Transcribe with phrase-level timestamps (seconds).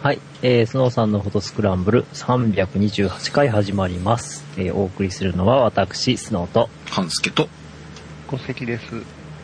[0.00, 4.44] はい、えー、スノーさんのフォトスクランブル328回始まります。
[4.56, 6.70] えー、お送りするのは私、スノーと。
[6.88, 7.48] 半助と、
[8.30, 8.84] 戸籍です。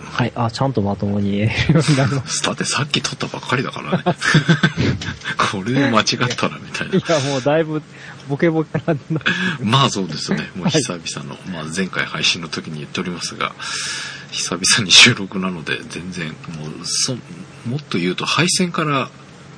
[0.00, 4.04] はい、あ、ちゃんとまともに言えるようになりましだってさっき撮ったばっかりだからね。
[5.50, 7.00] これで間違ったらみたいな。
[7.00, 7.14] た。
[7.14, 7.82] いや、もうだいぶ、
[8.28, 9.20] ボケボケなんだ。
[9.60, 10.48] まあそうですね。
[10.54, 13.56] もう久々の、まあ前回配信の時に言っておりますが、
[14.30, 16.34] 久々に収録なので全然も
[16.68, 17.16] うそ、
[17.66, 19.10] もっと言うと配線から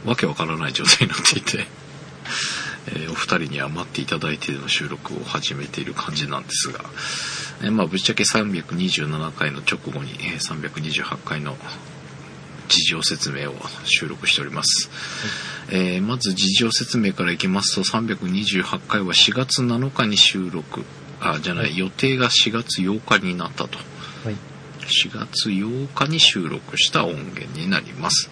[0.06, 1.66] わけわからない状態になっていて、
[2.88, 6.84] えーお二人には待っていただいての収録を始めている感じなんですが、
[7.62, 11.56] えーまあぶっちゃけ327回の直後にえー328回の
[12.68, 13.54] 事情説明を
[13.84, 14.88] 収録しております。
[15.70, 20.84] えーまず事情説明からいきますと328回は4月7日に収録
[21.20, 23.78] あじゃない予定が4月8日になったと
[24.24, 24.36] はい。
[24.80, 28.30] 4月8日に収録した音源になります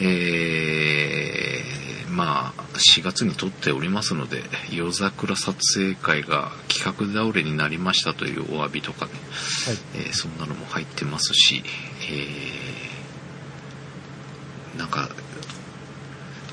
[0.00, 9.12] えーまあ4月に撮っておりますので夜桜撮影会が企画倒れになりましたというお詫びとかね、
[9.94, 11.62] えーそんなのも入ってますし、
[12.10, 15.10] えーなんか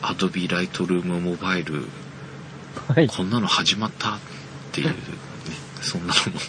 [0.01, 1.85] Adobe Lightroom モバイル
[2.87, 3.07] はい。
[3.07, 4.19] こんなの始まったっ
[4.71, 4.95] ていう、ね、
[5.81, 6.39] そんなのも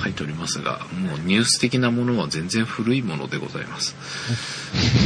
[0.00, 3.94] 入っておりますが、もうニュース的なものは全然古いものでございます。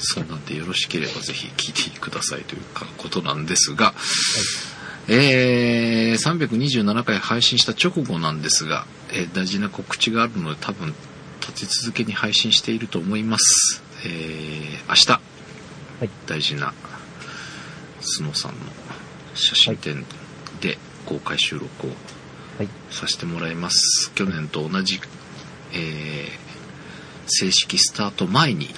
[0.00, 3.94] えー、そんなんでよろしければぜひ聞いてくださいというかことなんですが、
[5.08, 10.94] えー、327回配信した直後なんですが、えー大事な告知があるので多分
[11.40, 13.82] 立て続けに配信していると思います。
[14.04, 15.18] えー、明日、は
[16.04, 16.10] い。
[16.26, 16.72] 大事な
[18.00, 18.58] スノーさんの
[19.34, 20.04] 写真展
[20.60, 21.90] で公開収録を
[22.58, 22.68] はい。
[22.90, 25.00] させてもらいます去年と同じ、
[25.72, 26.50] えー
[27.32, 28.68] 正式スタート前に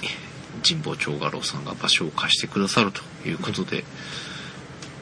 [0.63, 3.83] 神保町画廊さんが場所を貸してくださるということで、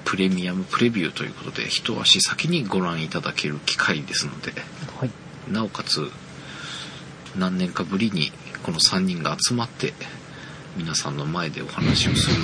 [0.06, 4.52] プレミアムプレビューということで一足先にご覧いただける機会ですので
[5.00, 5.12] はい。
[5.50, 6.12] なおかつ
[7.38, 8.32] 何年かぶりに
[8.64, 9.94] この3人が集まって
[10.76, 12.36] 皆さんの前でお話をする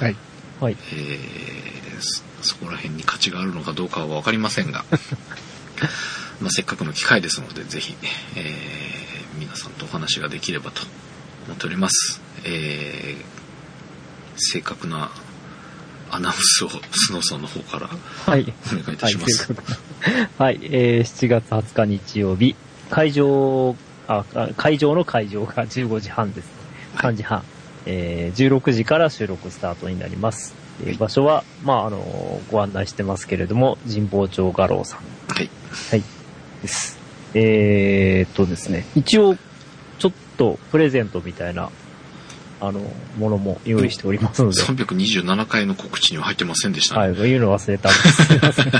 [0.00, 0.16] はい。
[0.60, 0.76] はい。
[0.92, 4.84] えーそそこら辺に価値があるのかどうかは分かりませんが
[6.40, 7.96] まあせっかくの機会ですのでぜひ、
[8.34, 10.82] えー皆さんとお話ができればと
[11.46, 13.36] 思っております、えー
[14.38, 15.10] 正確な
[16.10, 18.52] アナウンスをスノーさんの方からはい。
[18.68, 19.52] お願いいたします、
[20.38, 22.54] はい、えー、7月20日日曜日、
[22.90, 23.74] 会場、
[24.06, 26.52] あ、あ会場の会場が15時半ですね。
[26.96, 27.42] 3時半。
[27.86, 30.54] えー、16時から収録スタートになります。
[30.84, 35.00] えー場所は、まあ、あのご案内してますけれども、神保町画廊さん。
[35.34, 35.50] はい
[35.90, 36.02] はい。
[36.62, 36.98] です。
[37.34, 39.36] えーっとですね、一応、
[39.98, 41.70] ちょっとプレゼントみたいな、
[42.60, 42.80] あの、
[43.18, 48.38] ものも用意しておりますので、327回の告知には入ってませんでしたね、はい、言うの忘れたんです。
[48.42, 48.72] ません。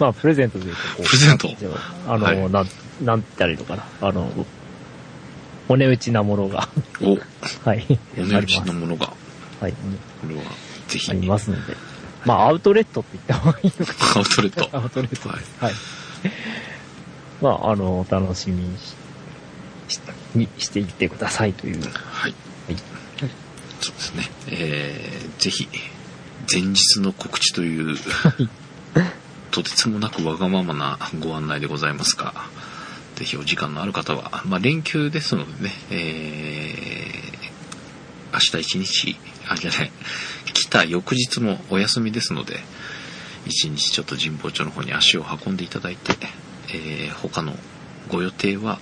[0.00, 1.48] まあ、プレゼントで言うとこう、プレゼント
[2.06, 3.84] あの、はいなん、なんて言ったらいいのかな。
[4.02, 4.30] あの、
[5.68, 6.68] お値打ちなものが、
[7.00, 7.18] お
[7.68, 9.16] はい、お値打ちのものがこ
[9.60, 9.74] はい、
[10.28, 10.42] れは
[10.86, 11.76] ぜひありますので。
[12.24, 15.56] まあ、アウトレットって言った方がいいのかアウトレットアウトレットはいです。
[15.60, 15.72] はい。
[17.40, 18.94] まあ、あの、お楽しみにし
[19.88, 20.00] し
[20.34, 21.82] にしていってくださいという。
[21.82, 22.34] はい
[22.74, 23.30] はい。
[23.80, 24.30] そうですね。
[24.48, 25.68] えー、ぜひ、
[26.52, 27.96] 前日の告知という、
[29.50, 32.34] とてつもなくわがままなご案内でございますが、
[33.16, 39.16] ぜひお時間のある方は、まあ連休ですのでね、えー、明日一日、
[39.48, 39.92] あ、じゃない、
[40.52, 42.60] 来た翌日もお休みですので、
[43.46, 46.14] 一日ちょっと神保町の方に足を運んでいただいて、
[46.68, 47.54] えー、他の
[48.08, 48.78] ご予定は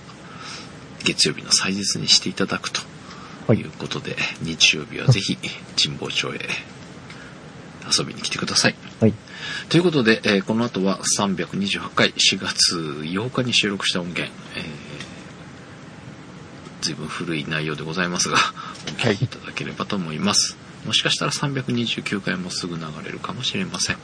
[1.03, 2.81] 月曜日の祭日にしていただくと
[3.47, 5.37] ということで、日曜日はぜひ
[5.81, 6.39] 神保町へ
[7.97, 8.75] 遊びに来てください。
[8.99, 9.13] はい。
[9.69, 14.63] ということで、えーこの後は328回4月8日に収録した音源、えー、
[16.81, 18.35] 随分古い内容でございますが、
[18.87, 20.57] お聞きいただければと思います。
[20.85, 23.95] もしかしたら329回もすぐ流れるかもしれません。
[23.95, 23.99] ス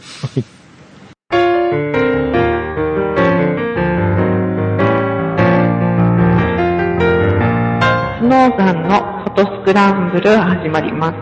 [8.25, 11.17] ノーさんのトスクランブル始まります。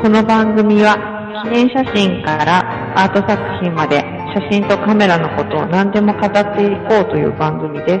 [0.00, 0.96] この番組は
[1.44, 4.00] 記念写真からアート作品まで
[4.34, 8.00] 写真とカメラのことを何でも語っていこうという番組で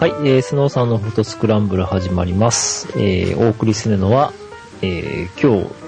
[0.00, 2.86] はい、えー、スノーさんのフォトスクランブル始まります。
[2.96, 4.32] えー、お送りするのは、
[4.80, 5.83] えー、今日、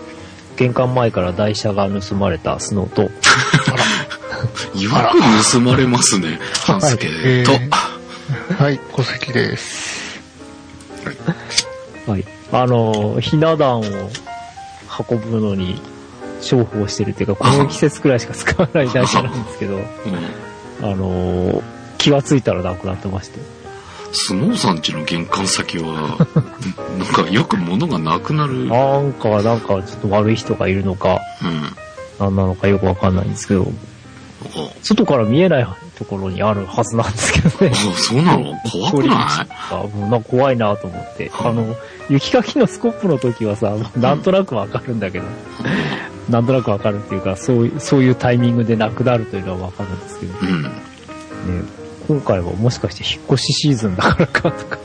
[0.57, 3.03] 玄関前から台車が盗まれたスノーと、
[4.79, 7.13] よく盗まれますね、半助と。
[7.13, 7.45] え
[8.59, 10.21] はい、小関です。
[12.07, 12.25] はい。
[12.53, 13.83] あの、ひな壇を
[15.11, 15.81] 運ぶのに
[16.43, 19.85] 重宝してるっていうか、この季節くらいしか使わない台車なんですけど、うん
[20.83, 21.63] あの、
[21.99, 23.41] 気がついたらなくなってまして。
[24.13, 26.17] スノーさんちの玄関先は、
[26.99, 28.53] なんかよく物がなくなる。
[28.53, 28.69] うん。
[28.69, 31.21] なんか、なんかちょっと悪い人がいるのか、
[32.19, 33.71] なんなのかよくわかんないんですけど、
[34.55, 35.67] あ外から見えない
[35.99, 37.73] ところにあるはずなんですけどね。
[37.75, 38.55] あ、そうなの？
[38.71, 39.17] 怖くない？
[39.71, 41.31] あもうなんか怖いなと思って。
[41.39, 41.75] あの、
[42.09, 45.25] 雪かきのスコップの時はさ、なんとなくわかるんだけど、
[46.31, 50.39] なんとなくわかるっていうか、そういう、そういうタイミングでなくなるというのはわかるんですけど、ね、
[51.47, 51.69] うん。
[52.09, 54.79] 今回はもしかして引っ越しシーズンだからかとか、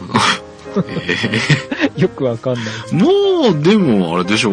[1.98, 2.64] えよくわかんない。
[2.94, 4.52] えもう、でも、あれでしょ？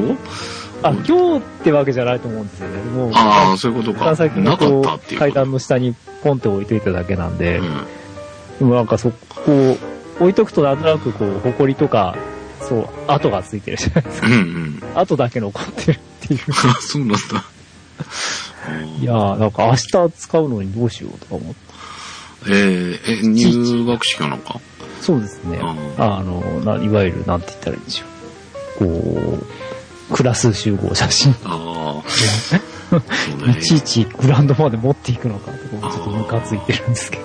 [0.83, 2.83] あ、今日ってわけじゃないと思うんですよね。
[2.91, 4.15] もう、ああ、そういうことか。
[4.15, 5.19] 先なかこったっていうう。
[5.21, 7.77] 階段の下にポンって置いといただけなんで、うん。
[8.59, 9.77] でもなんかそこ、
[10.21, 12.17] 置いとくとなんとなくこう、埃とか、
[12.61, 14.27] そう、跡がついてるじゃないですか。
[14.27, 14.83] うんうん。
[14.95, 16.41] 跡だけ残ってるっていう。
[16.51, 17.17] あ、 そうなんだ。
[19.01, 21.68] いやー、なんか明日使うのにどうしようとか思って。
[22.47, 24.61] えー、え、入学式かなんか？
[25.01, 25.59] そうですね。
[25.63, 28.05] ああの、ないわゆる、なんて言ったらいいんでしょ
[28.85, 28.85] う。
[28.87, 29.39] こ
[30.11, 31.33] う、クラス集合写真。
[31.45, 32.11] ああ。
[32.11, 33.63] そうねい。
[33.63, 37.25] ちいちグラウンドまで持っていくのかとか、ちょっとムカついてるんですけど。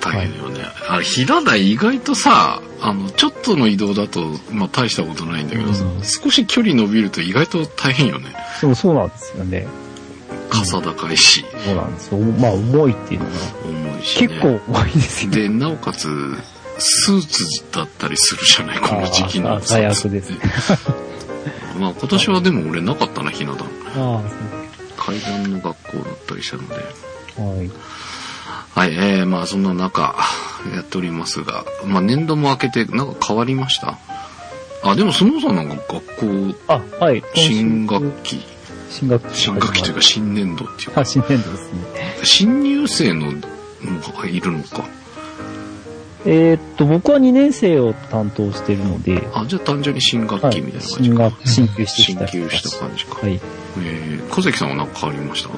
[0.00, 0.64] 大変よね。
[0.88, 8.34] あれ、平台意外とさ、あの、ちょっとの移動だと、まあ大したことないんだけどさ、うん少し距離伸びると意外と大変よね。
[8.62, 9.66] でもそうなんですよね。
[10.50, 12.18] 傘高いし、そうなんですよ。
[12.18, 13.32] まあ、重いっていうのが、
[13.64, 14.28] 重いし、ね。
[14.28, 15.36] 結構重いですよね。
[15.42, 16.08] で、なおかつ、
[16.78, 20.38] スーツだったりするじゃない、この時期の最悪ですね。
[21.78, 23.66] まあ今年はでも俺なかったな、ひな壇。
[23.96, 24.20] あ
[24.96, 26.74] 階段の学校だったりしたので。
[27.38, 27.70] あ、はい。
[28.72, 30.14] はい、えー、まあそんな中、
[30.74, 33.98] やっておりますが、まあ年度も明けて、なんか変わりました？
[34.82, 37.22] あ、でもそのさんなんか学校、あ、はい。
[37.34, 38.42] 新学期、
[38.90, 39.38] 新学期。
[39.38, 41.80] 新学期というか新年度っていうか、あ、新年度ですね。
[42.24, 44.84] 新入生の、もいるのか。
[46.26, 50.86] えーっと、僕は2年生を担当しているので、あ、じゃあ単純に新学はい期みたいな。
[50.86, 51.22] 感じ新か。
[51.24, 53.20] 学、新旧してきたした感じか。
[53.20, 53.40] はい。
[53.78, 55.48] えー、小関さんは何か変わりました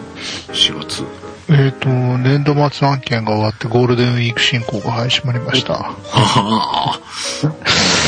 [0.52, 1.04] ?4 月。
[1.48, 5.74] えっ、と、年度末案件が終わってゴールデンウィーク進行が始まりました。
[5.74, 7.00] ああ、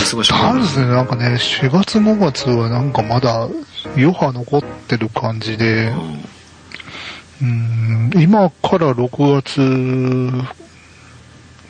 [0.04, 3.48] 忙しくなるまずね、なんかね、4月5月はなんかまだ
[3.96, 5.92] 余波残ってる感じで、
[7.42, 9.60] うん、今から6月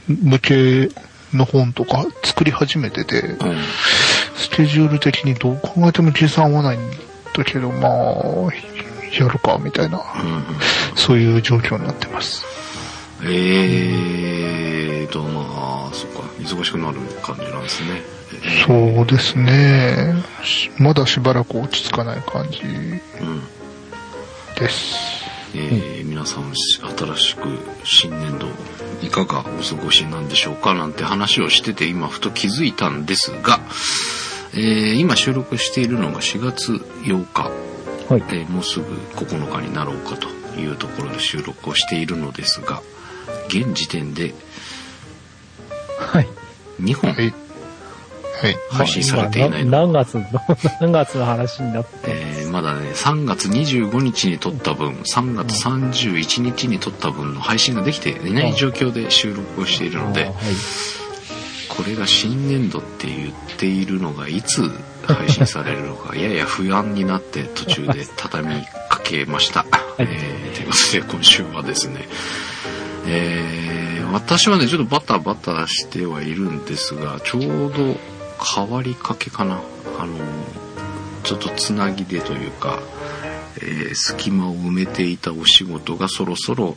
[0.09, 0.89] 向け
[1.33, 3.57] の本とか作り始めてて、うん。
[4.37, 6.81] スケジュール的にどう考えても計算合わないん
[7.35, 7.93] だけど、まあ、
[9.19, 10.05] やるか、みたいな、うん
[10.97, 12.64] そういう状況になってます。
[13.23, 18.03] えーと、まあ、そっか、忙しくなる感じなんですね。
[18.33, 20.15] えーそうですね。
[20.43, 23.01] しまだしばらく落ち着かない感じうん。
[24.59, 24.97] です。
[25.55, 27.43] えー皆さん、し新しく
[27.85, 28.49] 新年度、
[29.03, 33.61] いかがお過ごしなんでしょうかなんて話をしてて、今、ふと気づいたんですが、
[34.55, 37.43] えー今収録しているのが4月8日、
[38.13, 38.23] はい。
[38.31, 40.29] えーもうすぐ9日になろうかと
[40.61, 42.83] いうところで収録をしているのですが、
[43.49, 44.35] 現時点で
[45.99, 46.29] はい。
[46.81, 47.35] 2本はい。
[48.35, 48.57] はい。
[48.71, 50.25] 配信されていないのまあな何月の、
[50.81, 60.35] 何月の話になって、えーまだね、3月25日に撮った分、3月31日に撮った分の配信ができていない状況で収録をしているのではい。
[61.69, 64.71] これが新年度って言っているのがいつ
[65.07, 69.61] 配信されるのか、 やや不安になって途中で畳みかけました。
[69.61, 69.65] い
[69.99, 72.09] えーということで今週はですね、
[73.07, 77.97] えー私はね、ちょっとバタバタしてはいるんですが、ちょうど
[78.55, 79.61] 変わりかけかな。
[79.99, 80.17] あの、
[81.25, 82.81] ちょっとつなぎでというか、
[83.57, 86.77] えー隙間を埋めていたお仕事がそろそろ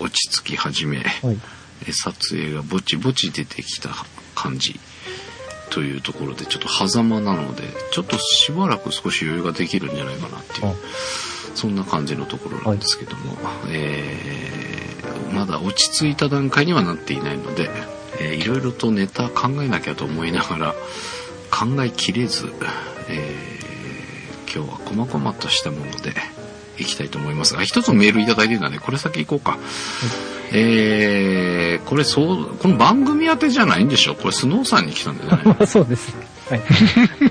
[0.00, 1.38] 落ち着き始め、はい。
[1.82, 3.90] えー撮影がぼちぼち出てきた
[4.34, 4.80] 感じ
[5.70, 10.74] というところでちょっと狭間なのでちょっとしばらく少し余裕ができるんじゃないかなっていうあ
[11.54, 13.36] そんな感じのところなんですけども、
[13.68, 17.68] えーまだ落ち着いた段階にはなっていないので、
[18.20, 20.74] えーいろいろとネタ考えなきゃと思いながら
[21.50, 22.52] 考えきれず、
[23.08, 26.12] えー今日は細々としたもので
[26.78, 27.54] いきたいと思います。
[27.54, 28.78] が一つメールいただいてるんだね。
[28.78, 29.58] これ先行こうか。
[30.52, 34.14] えー、これそう、この番組宛てじゃないんでしょ？
[34.14, 36.14] これスノーさんに来たんじゃない まあそうです。
[36.50, 36.62] はい。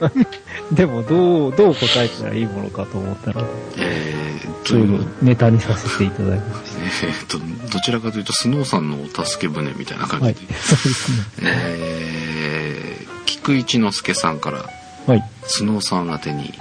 [0.76, 3.44] でも、どう、どう答えたらいいものかと思ったら、
[3.78, 7.40] えーっと、そういうのネタにさせていただきましえーっと、
[7.72, 10.26] どちらかというと、スノーさんのお助け舟みたいな感た。
[10.26, 10.54] はいじで。。
[10.56, 11.52] そうですね。
[11.56, 14.70] えー、菊一之助さんから、
[15.06, 15.24] はい。
[15.46, 16.54] スノーさん宛てに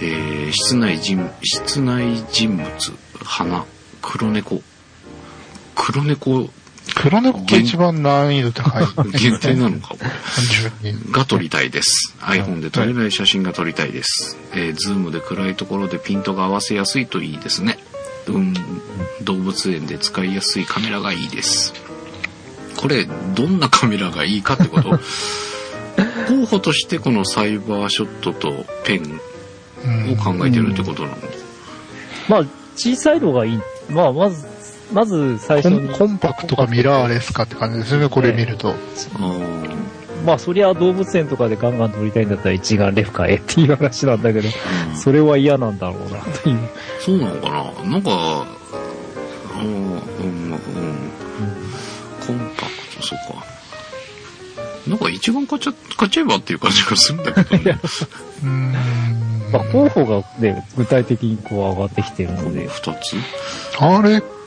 [0.00, 2.68] えー、室内人室内人物
[3.24, 3.64] 花
[4.00, 4.62] 黒猫。
[5.74, 6.48] 黒猫
[6.96, 8.86] 黒猫が一番難易度高い。
[9.12, 9.98] 限定なのかこ
[10.82, 10.94] れ。
[11.12, 12.16] が撮りたいです。
[12.20, 14.38] iPhone で撮れない写真が撮りたいです。
[14.54, 17.78] えー、ズームで暗いところでピントが合わせやすいといいですね。
[18.28, 18.54] うん、
[19.22, 21.74] 動物園で使いやすいカメラがいいです。
[22.76, 24.98] これ、どんなカメラがいいかってこと？
[26.28, 29.20] 候補としてこのサイバーショットとペン
[29.84, 31.16] うんを考えてるってことなの、
[32.28, 33.60] まあ、小さいのがいい。
[33.90, 34.46] まあ、まず、
[34.92, 35.88] まず最初に。
[35.88, 38.74] コンコンパクトかミラーレスかって感じですね、これ見ると。
[40.24, 46.58] まあ、そりゃ動物園とかでガンガン撮りたいんだったら一眼レフ買えっていう話なんだけど、うんそれは嫌なんだろうな、という。
[47.00, 47.90] そうなのかな？
[47.90, 48.46] なんか、
[49.60, 50.60] うん、うん、うん、
[52.26, 53.44] コンパクト、そうか。
[54.88, 57.78] なんか一眼買っちゃ、買っちゃえばっていう感じがするんだけどね。
[58.42, 58.72] うーん。
[59.52, 63.16] まあ、候補がね、具体的にこう上がってきてるので、二つ？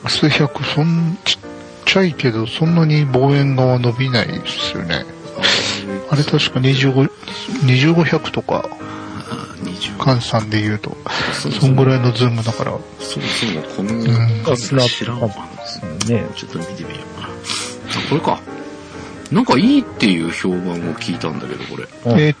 [0.04, 1.38] RX100、そん、ちっ
[1.84, 5.04] ちゃいけど、そんなに望遠側伸びないですよね。
[6.10, 7.10] あれ確か25、
[7.64, 8.68] 2500とか、
[9.30, 10.96] あ20換算で言うと、
[11.60, 16.26] そんぐらいのズームだから、そもそもこのんカメラスナップ知らんわね。
[16.36, 17.28] ちょっと見てみようかな。
[17.28, 17.30] あ、
[18.08, 18.40] これか。
[19.30, 21.84] なんかいいっていう評判を聞いたんだけど、これ。
[22.12, 22.36] うんえーっ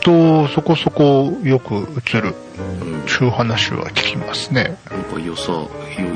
[0.00, 2.34] と、そこそこよく映る、
[2.82, 3.06] うん。
[3.06, 4.78] ちゅう話は聞きますね。
[4.90, 5.68] なんか良さ、よ、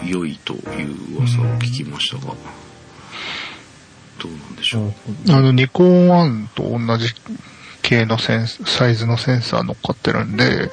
[0.04, 2.34] 良いという噂を聞きましたが。
[4.18, 4.92] どうなんでしょう。
[5.30, 7.14] あの、ニコン1と同じ
[7.82, 10.70] 系のセンス、サイズのセンサー乗っかってるんで、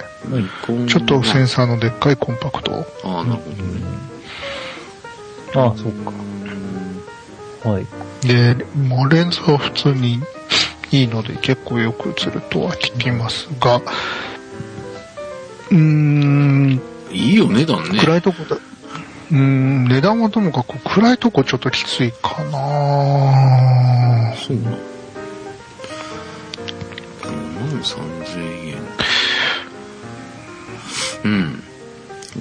[0.87, 2.85] ちょっとセンサーのでっかいコンパクト。
[3.03, 3.51] ああ、なるほ
[5.53, 5.61] ど。
[5.61, 7.69] ああ、そうか。
[7.69, 7.87] はい。
[8.25, 10.21] で、もうレンズは普通に
[10.91, 16.81] いいので結構よく映るとは聞きますが、うーん、
[17.11, 17.99] いいよ、値段ね。
[17.99, 24.71] 暗いとこだ、うーん、値段はともかく暗いとこちょっときついかなそうな。
[27.21, 28.77] 5万3000円。
[31.23, 31.63] うん。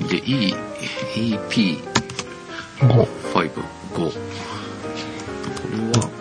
[0.09, 0.55] で、E、
[1.15, 1.85] EP5、
[2.81, 3.51] 5
[3.93, 3.95] 5。
[3.95, 4.13] こ
[5.71, 6.20] れは、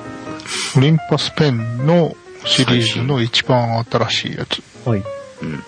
[0.77, 4.61] オリンパスペンのシリーズの一番新しいやつ。
[4.87, 4.99] はい。
[4.99, 5.63] うん。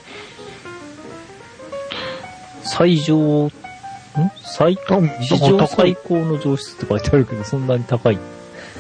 [2.64, 3.52] 最上、ん？
[4.44, 8.20] 最史上最高の上質って書いてあるけど、そんなに高い。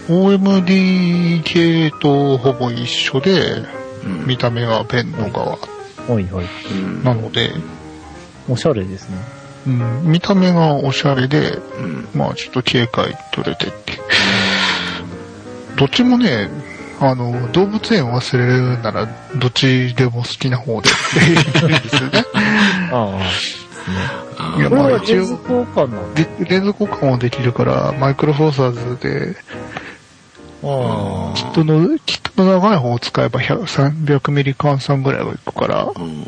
[0.09, 3.63] OMD 系とほぼ一緒で、
[4.05, 4.27] うん。
[4.27, 5.57] 見た目がペンの側は
[6.19, 6.45] いはい。
[6.71, 7.03] うん。
[7.03, 7.51] なので、
[8.47, 9.17] おしゃれですね。
[9.67, 12.07] うん、見た目がおしゃれで、うん。
[12.13, 13.93] まあちょっと警戒取れてって。
[15.75, 16.49] どっちもね、
[16.99, 21.35] あの、動物園忘れるなら、どっちでも好きな方でいい
[21.81, 22.23] ですよね。
[22.91, 23.19] ああ。
[24.37, 26.23] あいやこれはまあ一応レンズ交換なんだ。
[26.23, 29.35] で、レンズ交換もできるから、マイクロフォーサーズで、
[30.63, 36.25] あキットの、キットの長い方を使えば100 300ミリ換算ぐらいはいくから、うん。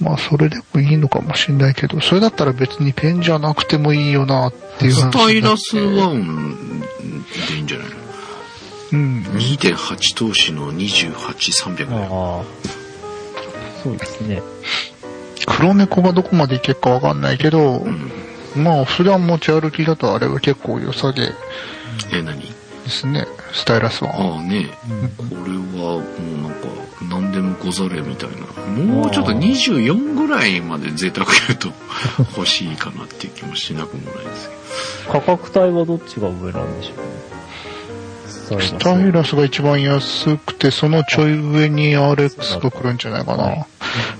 [0.00, 7.94] まあそれでもいいのかもしれないけど、それだったら別にペンじゃなくてもいいよなっていう話スタイラスワンでいいんじゃないの？
[8.92, 9.22] うん。
[9.22, 12.00] 2.8投資の28300あ。
[12.00, 12.04] 円。
[12.04, 12.44] ああ。
[13.82, 14.42] そうですね。
[15.46, 18.10] 黒猫がどこまでいけるかわかんないけど、うん。
[18.56, 21.32] まあ普段持ち歩きだとあれは結構良さげで
[22.12, 22.42] え、何？
[22.88, 24.10] すね、スタイラスは。
[24.10, 24.68] ああね、
[25.16, 26.66] これはもうなんか
[27.08, 31.68] 何でもござれみたいなもうちょっと24ぐらいまで贅沢言うと
[32.36, 34.50] 欲しいかなっていう気もしなくもないです
[35.06, 37.40] け価格帯はどっちが上なんでしょうね。
[38.50, 43.66] スタイラススタイラスが一番安くて、そのちょい上に RX が来るんじゃないかな。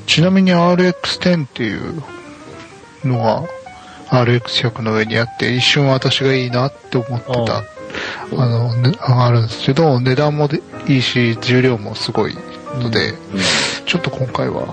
[0.06, 2.02] ちなみに RX10 っていう
[3.04, 3.44] のが
[4.08, 7.64] RX100 の上にあって、一瞬私がいいなって思ってた。
[8.36, 12.36] あの、ね、上がるんですけど、値段もでいいし、重量もすごい
[12.78, 13.14] ので、
[13.86, 14.72] ちょっと今回は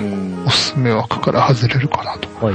[0.00, 0.44] うん。
[0.46, 2.46] おすすめ枠から外れるかなと。
[2.46, 2.54] はい。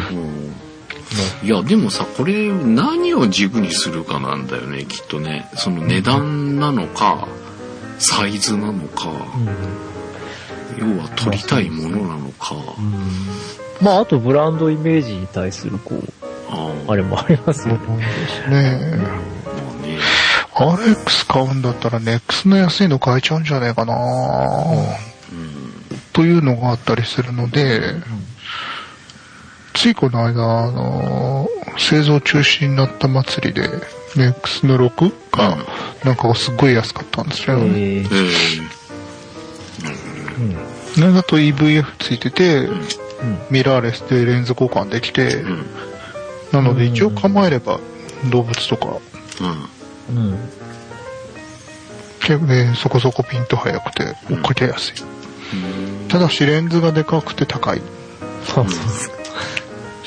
[1.41, 5.49] うんいや、でもさ、これ何を軸にするかなんだよね、きっとね。
[5.55, 7.27] その値段なのか、
[7.99, 9.11] サイズなのか、
[10.77, 12.55] 要は取りたいものなのか。
[13.81, 16.03] まあ、あとブランドイメージに対する、こう、
[16.49, 17.97] ああれもありますよね。
[17.97, 18.05] ね
[18.47, 19.13] あ、ま
[19.79, 19.97] あね。
[19.97, 20.21] え。
[20.53, 25.99] RX 買うんだったら NEX の安いの買えちゃうんじゃねえかな、うん。
[26.13, 27.81] というのがあったりするので、
[29.81, 33.67] ついこの間、あの製造中止になった祭りで、
[34.15, 35.57] NEX の6が、
[36.05, 37.57] なんかすっごい安かったんですよ。
[37.57, 38.05] えね
[40.95, 42.69] うんなんだと EVF ついてて、ん
[43.49, 45.65] ミラーレスでレンズ交換できて、えうん。
[46.51, 47.79] なので一応構えれば
[48.29, 48.99] 動物とか、
[50.11, 50.15] うん。
[50.15, 50.39] うん。
[52.19, 54.93] 結構ね、そこそこピント速くて追っかけやすい。
[56.07, 57.81] ただしレンズがでかくて高い。
[58.45, 59.20] そうそうそう。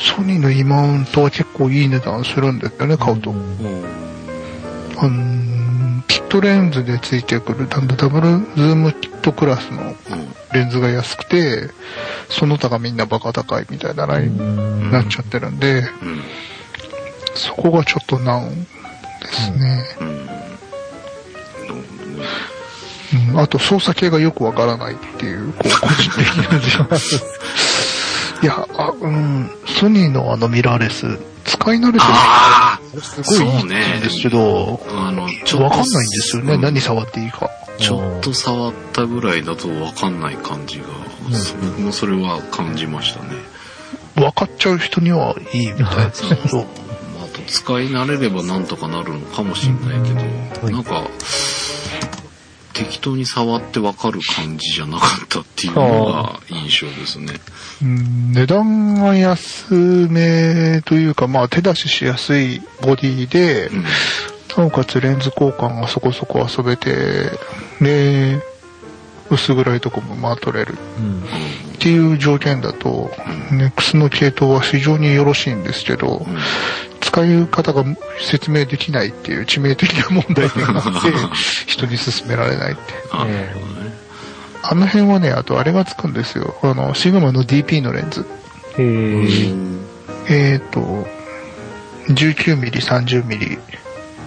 [0.04, 3.32] ソニーの E マウントは結構いい値段するんですよね、買うと。
[3.32, 3.36] ん
[4.98, 5.54] あのー
[6.06, 9.94] キットレンズでついてくる、ダブルズームキットクラスの
[10.52, 11.70] レンズが安くて、
[12.28, 16.22] その他がみんなバカ高いみたいなラインになっちゃってるんで、うん。
[17.34, 18.66] そこがちょっと難で
[19.32, 19.84] すね。
[23.30, 23.40] うん。
[23.40, 26.96] あと操作系がよくわからないっていう、こう、個人的な。
[28.42, 35.64] いや、あ、うん、ソニーのあのミラーレス、使い慣れてるあ人すごいいいんですけど、あ、あの、ちょっと。
[35.64, 36.60] わかんないんですよね、うん。
[36.60, 37.50] 何触っていいか。
[37.78, 40.86] ちょっと触ったぐらいだとわかんない感じが、
[41.60, 43.30] 僕もそれは感じましたね。
[44.14, 46.58] 分かっちゃう人にはいいみたいですけど、
[47.18, 50.20] まあ、あと使い慣れればなんとかなるのかもしれないけど、
[50.66, 50.72] うん。
[50.72, 51.02] なんか、
[52.74, 57.34] 適当に触ってわかる感じじゃなかったっていうのが印象ですね。
[57.82, 59.72] うん値段が安
[60.08, 63.84] めというか、まあ手出ししやすいボディで、うん。
[64.56, 67.30] なおかつレンズ交換がそこそこ遊べて、
[67.80, 68.40] で、
[69.30, 71.22] 薄暗いとこもまあ撮れるうん。
[71.22, 73.10] っていう条件だと、
[73.50, 76.36] NEX の系統は非常によろしいんですけど、うん。
[77.14, 77.84] 使い方が
[78.18, 81.12] 説明できないっていう致命的な問題点があって、
[81.66, 82.80] 人に勧められないって。
[84.62, 86.56] あ、の辺はね、あとあれがつくんですよ。
[86.62, 88.26] あの、シグマの DP のレンズ。
[88.78, 88.84] へえ。
[90.26, 91.06] えーと、
[92.08, 93.58] 19mm、30mm、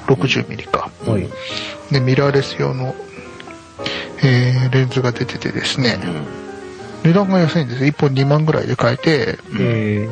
[0.06, 0.90] 60mm か。
[1.06, 1.28] はい。
[1.92, 2.96] で、ミラーレス用の、
[4.24, 6.00] えーレンズが出ててですね、
[7.04, 7.90] 値段が安いんですよ。
[7.90, 10.10] 1本2万ぐらいで買えて、へえ。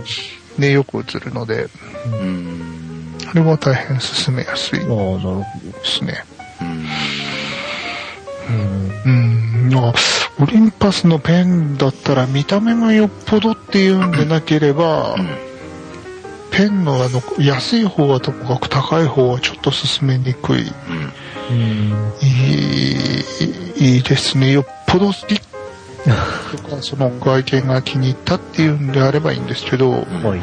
[0.60, 1.68] で、よく映るので、
[2.06, 2.14] うん。
[2.14, 3.18] うん。
[3.30, 5.44] あれは大変進めやすいでああ、なるほ
[5.84, 6.24] すね。
[6.62, 6.84] うん。
[6.84, 6.90] ど。
[8.50, 9.66] うん。
[9.66, 9.94] うん、まあ、
[10.42, 15.16] オリンパスのペンだったら見た目がよっぽどっていうんでなければ、
[16.52, 20.62] ペンのあの、安い方はともかく高い方はちょっと進めにくい。
[20.62, 21.14] うん。
[21.52, 22.14] うん。
[22.22, 22.28] い
[23.80, 24.52] い、いいですね。
[24.52, 25.42] よっぽど好き
[26.52, 30.40] とか、その外見が気に入ったっていうんであればいいんですけど、はい。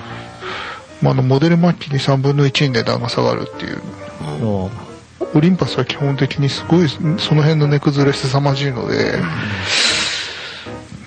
[1.01, 3.83] まあ、あの、モデル末期に3分の1に値段が下がるっていう。
[4.21, 4.89] あ
[5.35, 7.01] オリンパスは基本的にすごい、そ
[7.35, 9.15] の辺の値崩れ凄まじいので、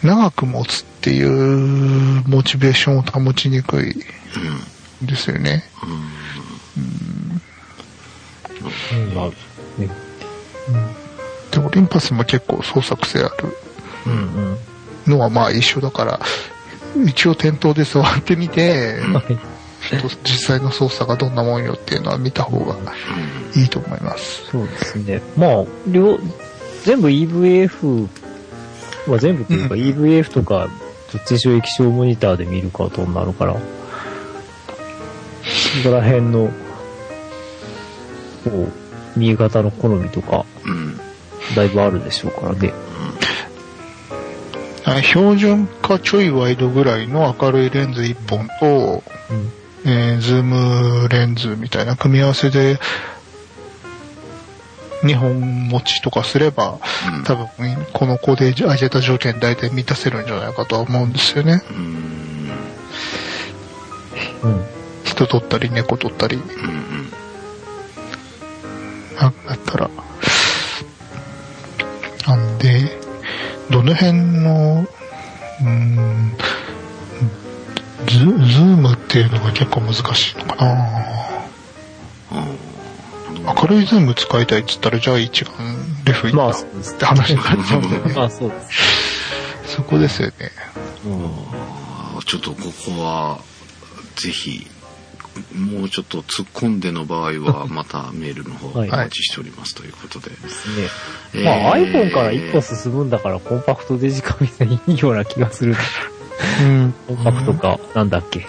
[0.01, 3.95] 長く持つっていうモチベーションを保ちにくい
[5.03, 5.71] んですよね。
[5.75, 5.87] あ。
[6.77, 7.41] うん。
[9.13, 9.29] まあ、
[9.79, 9.89] ね。
[11.51, 13.64] で、オリンパスも結構創作性あるうんうん。
[15.07, 16.19] のはまあ一緒だから、
[17.05, 19.37] 一応店頭で触ってみて、はい。
[20.23, 22.75] 実際の操作がどんなもんよっていうのは見た方が
[23.55, 24.45] いいと思います。
[24.49, 25.21] そうですね。
[25.37, 26.17] まあ、両、
[26.83, 28.07] 全部 EVF、
[29.07, 30.69] まあ全部っていうか EVF とか、
[31.13, 33.53] どっちにしろ液晶モニターで見るかとなるから、
[35.83, 36.49] そこら辺の、
[38.43, 38.49] こ
[39.15, 40.99] う、見え方の好みとか、うん。
[41.55, 42.73] だいぶあるでしょうからね。
[44.85, 49.51] あ標準かちょいワイドぐらいの明るいレンズ1本と、うん。
[49.87, 52.79] えーズームレンズみたいな組み合わせで、
[55.03, 56.79] 2本持ちとかすれば、
[57.17, 57.47] うん多分、
[57.93, 61.61] この子で挙げた条件大体満たせるんじゃないかとは思うんですよね。
[61.71, 62.51] うん。
[64.51, 64.65] うん。
[65.03, 66.43] 人撮ったり猫撮ったり、うん。
[69.15, 69.89] なんだったら。
[73.69, 74.85] どの辺の、
[75.61, 76.37] うーん、
[78.07, 80.75] ズズームっていうのが結構難しいのかな
[82.31, 82.47] あ
[83.45, 85.53] 明るいズーム使いたいって言ったら、じゃあ一眼
[86.05, 86.55] レフいったまあ、っ。
[86.97, 88.13] て話になっちゃうんでね。
[88.15, 89.75] まあ、そうです。
[89.75, 90.51] そこですよね。
[91.05, 91.25] うん。
[92.17, 93.39] あちょっとここは、
[94.15, 94.67] ぜひ、
[95.53, 100.31] もうちょっと突っ込んでの場合は、またメールの方おはい待ちしておりますということで。
[100.31, 100.37] ね。
[101.33, 105.75] えーまあ、iPhone から一歩進むんだから、コンパクトデジカメでいいような気がする。
[106.61, 106.93] うん。
[107.07, 108.47] コンパクトか、なんだっけ。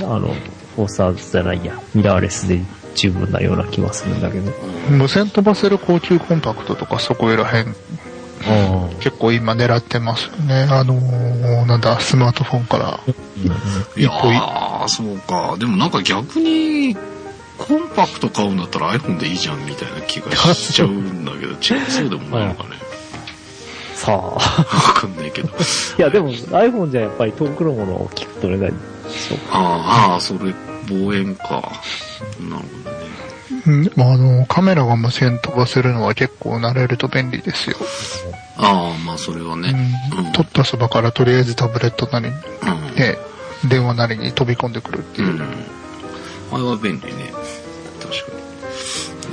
[0.00, 0.34] あの、
[0.76, 2.60] フォーサーズじゃないや、ミラーレスで
[2.94, 4.52] 十分なような気がするんだけど。
[4.90, 7.74] 無線飛ばせる高級コンパクトとかそこら辺
[8.44, 10.66] あ結構今狙ってますよね。
[10.70, 13.00] あのーなんだ、スマートフォンから。
[13.96, 14.06] い
[14.82, 15.56] やー、そうか。
[15.58, 16.96] でもなんか逆に、
[17.58, 22.70] コンパクト買うんだったら iPhone でいいじゃんみたいな気がしちゃうんだけど、違う、そうでもないのかね。
[23.94, 24.16] さあ。
[24.16, 25.48] わかんないけど。
[25.98, 28.76] いや、でも iPhone じゃやっぱり遠くのものを大きく撮れないで
[29.10, 29.38] しょ。
[29.50, 30.52] あーあー、それ、
[30.88, 31.72] 望遠か。
[32.40, 33.02] なるほどね。
[33.66, 37.76] うん、まあ、あの、カメラが無線飛ばせるのは結構慣れると便利ですよ。
[38.56, 39.70] ああ、まあそれはね。
[40.12, 42.94] うんうん撮ったそばからとりあえずタブレットなりに、うん。
[42.96, 43.18] ね、
[43.68, 45.34] 電話なりに飛び込んでくるっていうう。
[45.34, 45.40] ん。
[46.52, 47.32] あれは便利ね。
[48.00, 48.42] 確かに。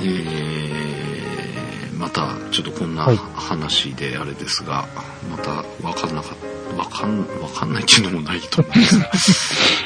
[0.02, 4.86] えー、また、ちょっとこんなはい話であれですが、
[5.30, 5.50] また
[5.86, 6.38] わかんなかっ
[6.70, 9.10] た、わかん、わかんないっていうのもないと思うんですが、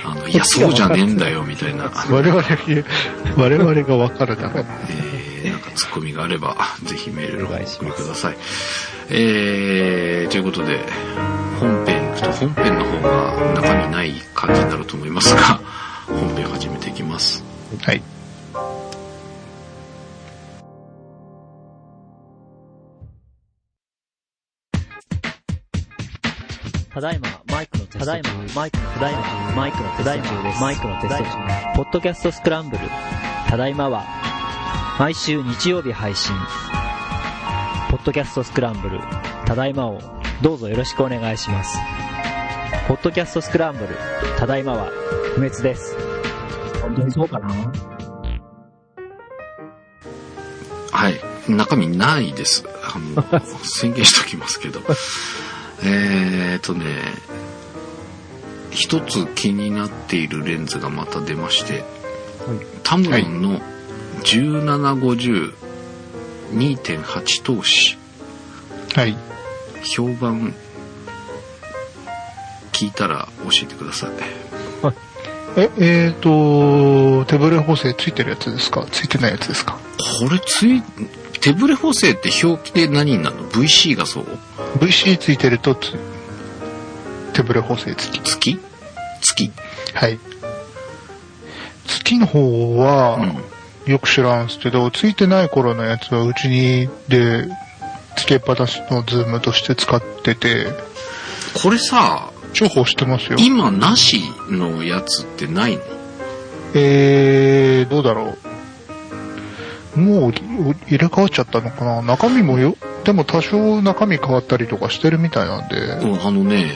[0.13, 2.85] あの、いや、そうじゃねえんだよ、みたいな、 我々に、
[3.37, 4.67] 我々がわかるために。
[5.45, 8.37] えー、なんかツッコミがあれば、ぜひメールをお送りください。
[9.11, 10.81] えー、ということで、
[12.35, 15.61] 本編の方が中身ない感じになると思いますが、
[16.07, 17.45] 本編始めていきます。
[17.83, 18.03] はい。
[26.93, 28.05] ただいま、マイクのテスト中。
[28.05, 30.61] ただいま、マイクの、ただいま、マイクのテスト中です。
[30.61, 31.75] マイクのテスト中。
[31.75, 32.83] ポッドキャストスクランブル。
[33.49, 34.05] ただいまは、
[34.99, 36.35] 毎週日曜日配信。
[37.91, 39.01] ポッドキャストスクランブル。
[39.45, 40.01] ただいまを、
[40.43, 41.79] どうぞよろしくお願いします。
[42.89, 43.97] ポッドキャストスクランブル。
[44.39, 44.91] ただいまは、
[45.35, 45.97] 不滅です。
[46.83, 47.73] 本当にそうかな？
[50.93, 51.21] はい。
[51.49, 52.65] 中身ないです。
[52.83, 54.81] あの、 宣言しときますけど。
[55.83, 56.85] えーとね、
[58.71, 61.85] 一つ気になっているレンズがまた出まして、
[62.83, 63.61] タムロンの
[64.23, 65.55] 1750
[66.53, 67.99] 2.8投資
[68.95, 69.17] はい。
[69.85, 70.55] 評判
[72.73, 74.11] 聞いたら教えてください。
[75.57, 78.85] え、えーと、手ブレ補正ついてるやつですか？
[78.91, 79.79] ついてないやつですか？
[80.21, 80.83] これつい、
[81.41, 84.25] 手ブレ補正って表記で何になるの ?VC がそう
[84.81, 85.93] ?VC ついてるとつ、
[87.35, 88.21] 手ブレ補正付き。
[88.21, 88.59] 月？
[89.21, 89.53] 月？
[89.95, 90.19] はい。
[91.87, 93.93] 月の方は、うん。
[93.93, 97.47] よく知らんすけど、ついてない頃のやつはうちにで、
[98.15, 100.67] つけっぱなしのズームとして使ってて、
[101.63, 103.39] これさ、重宝してますよ。
[103.39, 105.83] 今なしのやつってないの？
[106.75, 108.37] えー、どうだろ
[109.97, 110.01] う。
[110.01, 112.03] もう入れ替わっちゃったのかな？
[112.03, 116.73] 中身もよ、でも多少中身変わったりとかしてるみたいなんで、うんあのね、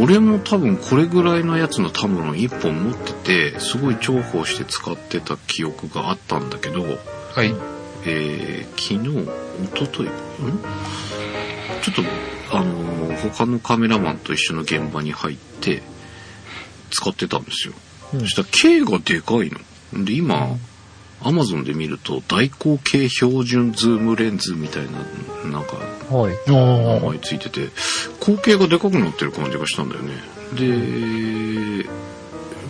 [0.00, 3.12] 俺も多分これぐらいのやつのタムロン1本持って
[3.52, 7.54] て、すごい重宝して使ってた記憶があったんだけど、はい。
[8.06, 9.28] えー、昨日、
[9.64, 10.08] 一昨日？
[10.08, 10.58] ん？
[11.82, 15.82] ちょっと、あのー他のカメラマンと一緒の現場に入って、
[16.90, 17.74] 使ってたんですよ。
[18.14, 20.04] うんそしたら K がでかいの。
[20.04, 20.56] で、今、
[21.22, 25.76] アマゾンで見ると、大口径標準ズームレンズみたいな、なんか、
[26.14, 26.36] はい。
[26.46, 27.70] 名前ついてて、
[28.20, 30.12] 口径がでかくなってる感じがしたんだよね。
[30.54, 31.88] で、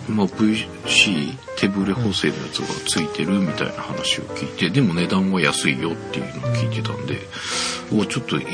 [0.09, 7.19] まあ、VC 手ブレ補正のやつがついてるみたいな話を聞いて、でも値段は安いよっていうのを聞いてたんで、
[7.93, 8.45] おちょっとい、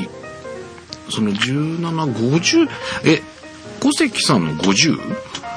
[1.10, 2.68] その17、50、
[3.04, 3.22] え、
[3.80, 4.98] 小関さんの 50?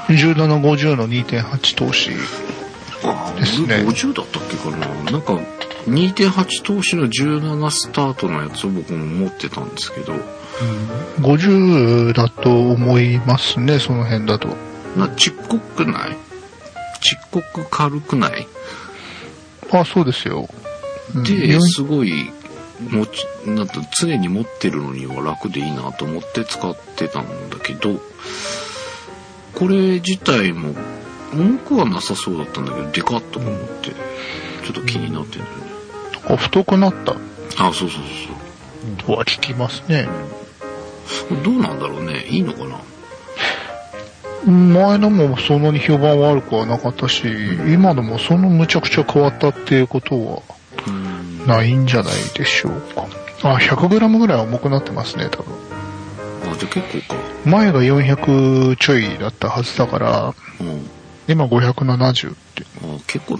[0.07, 2.11] 1750の2.8投資。
[2.11, 4.87] ですね俺50だったっけかな？
[5.11, 5.33] なんか、
[5.87, 10.13] 2.8投資の17スタートのやつを僕も持ってたんですけど、
[11.19, 14.66] 50だと思いますね、その辺だと。
[14.97, 16.17] な、ちっこくない？
[17.01, 18.47] ちっこく軽くない？
[19.71, 20.47] あ、そうですよ。
[21.15, 22.31] うんで、すごい、
[22.89, 27.99] 持ち、なんと常に持ってるのには楽でいいなと思って使ってたんだけど、
[29.55, 30.75] これ自体も
[31.33, 35.61] 重くはなさそうだったんだけど、でかっと思って、ちょっと気になってんだよね。
[36.27, 37.13] こう太くなった？
[37.57, 40.07] あ、そうそうそうとは聞きますね。
[41.29, 41.43] そう。
[41.43, 42.25] どうなんだろうね。
[42.27, 42.79] いいのかな？
[44.51, 47.23] 前のもそんなに評判悪くはなかったし、
[47.67, 50.41] 今のもそのむちゃくちゃ変わったっていうことは。
[51.47, 53.07] ないんじゃないでしょうか。
[53.43, 55.55] あ、100g ぐらい重くなってますね、多分。
[56.51, 57.21] あ、じゃあ結構か。
[57.45, 60.89] 前が400ちょいだったはずだから、うん。
[61.29, 62.65] 今570って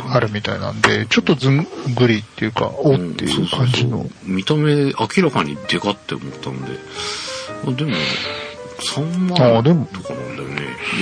[0.10, 4.06] あ、るみたいなんで、ちょっとずんぐりっていうか、おっていう感じの。
[4.24, 4.94] 見た目明
[5.24, 6.68] らかにでかって思ったんで。
[7.66, 7.94] あでも、
[8.80, 10.62] 3万あでもとかなんだよね。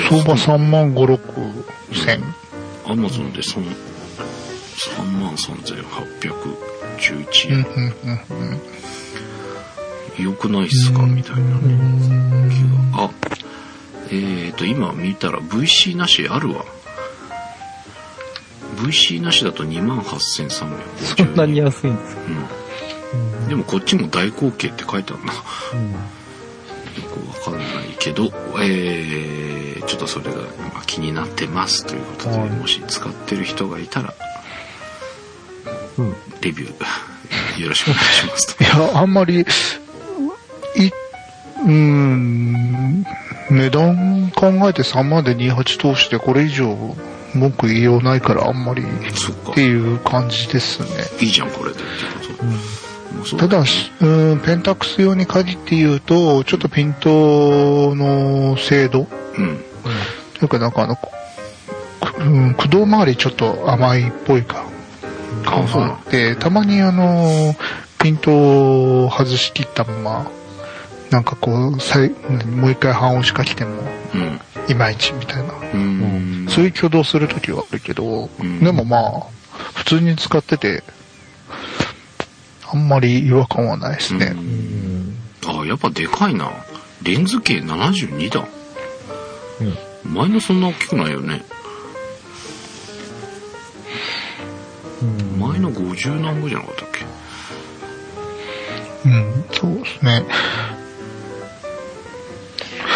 [0.10, 1.64] 相場3万5、6
[2.06, 2.24] 千？
[2.88, 3.66] アマゾンで3、3
[5.20, 7.60] 万3811うん、円。
[7.60, 7.94] うん、うん、
[8.50, 8.62] うん。
[10.24, 11.02] 良くないっすか？
[11.06, 11.50] みたいなね。
[12.54, 12.62] 気
[12.98, 13.04] が。
[13.06, 13.10] あ、
[14.10, 16.64] えーと、今見たら VC なしあるわ。
[18.78, 20.50] VC なしだと28,350円。
[21.18, 22.22] そんなに安いんですか？
[22.24, 23.50] うん。
[23.50, 25.34] でもこっちも大口径って書いてあるな。
[25.34, 25.40] よ
[25.74, 25.96] うん。
[27.02, 28.32] くわかんないけど、
[28.62, 34.14] えー、ちょっとそれが今気になってますということで、はいもし使ってる人がいたら、
[35.98, 36.16] うん。
[36.42, 36.76] レビュー
[37.62, 38.64] よろしくお願いしますと。
[38.64, 43.06] いや、あんまり、い、うーん、
[43.50, 46.96] 値段考えて3万で28通してこれ以上
[47.34, 49.52] 文句言いようないからあんまりっそっか。
[49.54, 50.88] ていう感じですね。
[51.22, 51.84] いいじゃん、これでって
[52.30, 52.85] こと。
[53.38, 59.60] ただ、うーん、ペンタックス用に限って言うと、ちょっとピントの精度うん。
[60.40, 61.10] というかなんかあの、く
[62.20, 64.66] うん、駆動周りちょっと甘いっぽいか、
[65.44, 67.56] 感があって、たまにあの、
[68.00, 68.32] ピント
[69.06, 70.32] を外し切ったまま、
[71.12, 72.10] なんかこう、さい
[72.46, 74.40] もう一回半押しかけても、うん。
[74.68, 75.54] いまいちみたいな。
[75.74, 76.48] うん。
[76.50, 79.24] そういう挙動するときはあるけど、うんでもまあ、
[79.74, 80.84] 普通に使ってて、
[82.68, 84.34] あんまり違和感はないですね。
[84.36, 85.16] うん。
[85.48, 86.52] あ、やっぱでかいな。
[87.04, 88.48] レンズ径72だ。
[89.62, 90.14] うん。
[90.14, 91.44] 前のそんな大きくないよね。
[95.02, 95.40] うん。
[95.40, 97.06] 前の50なんぼじゃなかったっけ？
[99.06, 100.26] うん、そうですね。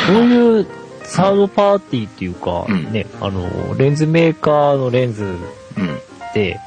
[0.07, 0.67] こういう
[1.03, 5.37] サードパーティーっていうか、うんね、あの、レンズメーカーのレンズうん。
[6.33, 6.59] で、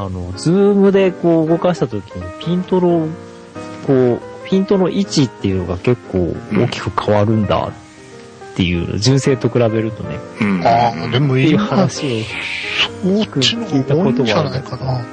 [0.00, 3.08] あの、ズームでこう動かした時にピントの、
[3.86, 7.70] こう、ピントの位置っていうのが結構大きく変わるんだ
[8.52, 10.66] っていう、純正と比べるとね、うん。
[10.66, 12.24] ああ、でもいう今、話を、
[13.24, 15.04] そっちの方が多いんじゃないかな。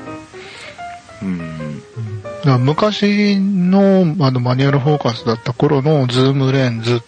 [1.21, 1.37] うん。
[1.39, 7.01] だから昔のあのマニュアルフォーカスだった頃のズームレンズっ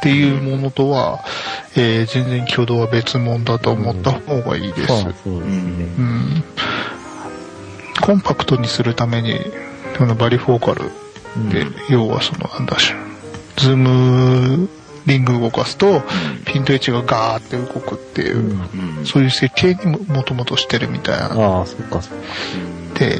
[0.00, 1.20] ていうものとは、
[1.76, 5.06] えー全然挙動は別物だと思った方がいいです。
[8.00, 9.38] コンパクトにするために、
[9.98, 10.90] そのバリフォーカル
[11.50, 12.92] で、要はそのなんだし、
[13.56, 14.68] ズーム
[15.06, 16.02] リング動かすと、
[16.46, 18.98] ピント位置がガーって動くっていう、うん。
[18.98, 19.06] うん。
[19.06, 21.26] そういう設計にももともとしてるみたいな。
[21.26, 22.98] ああ、そっかそっか。
[22.98, 23.16] で、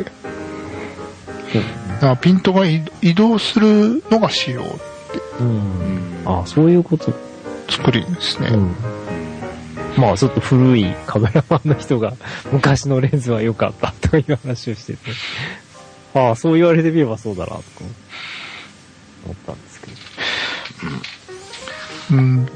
[1.52, 1.62] そう
[1.94, 4.62] だからピントが移移動するのが仕様
[5.40, 6.22] うん。
[6.24, 7.12] ああ、そういうこと。
[7.70, 8.48] 作りですね。
[8.48, 8.74] うん。
[9.96, 12.14] まあ、ちょっと古いカメラマンの人が、
[12.52, 14.98] 昔のレンズは良かったという話をしてて、
[16.14, 17.62] ああ、そう言われてみればそうだな、とか
[19.24, 19.92] 思ったんですけど。
[22.12, 22.48] うん、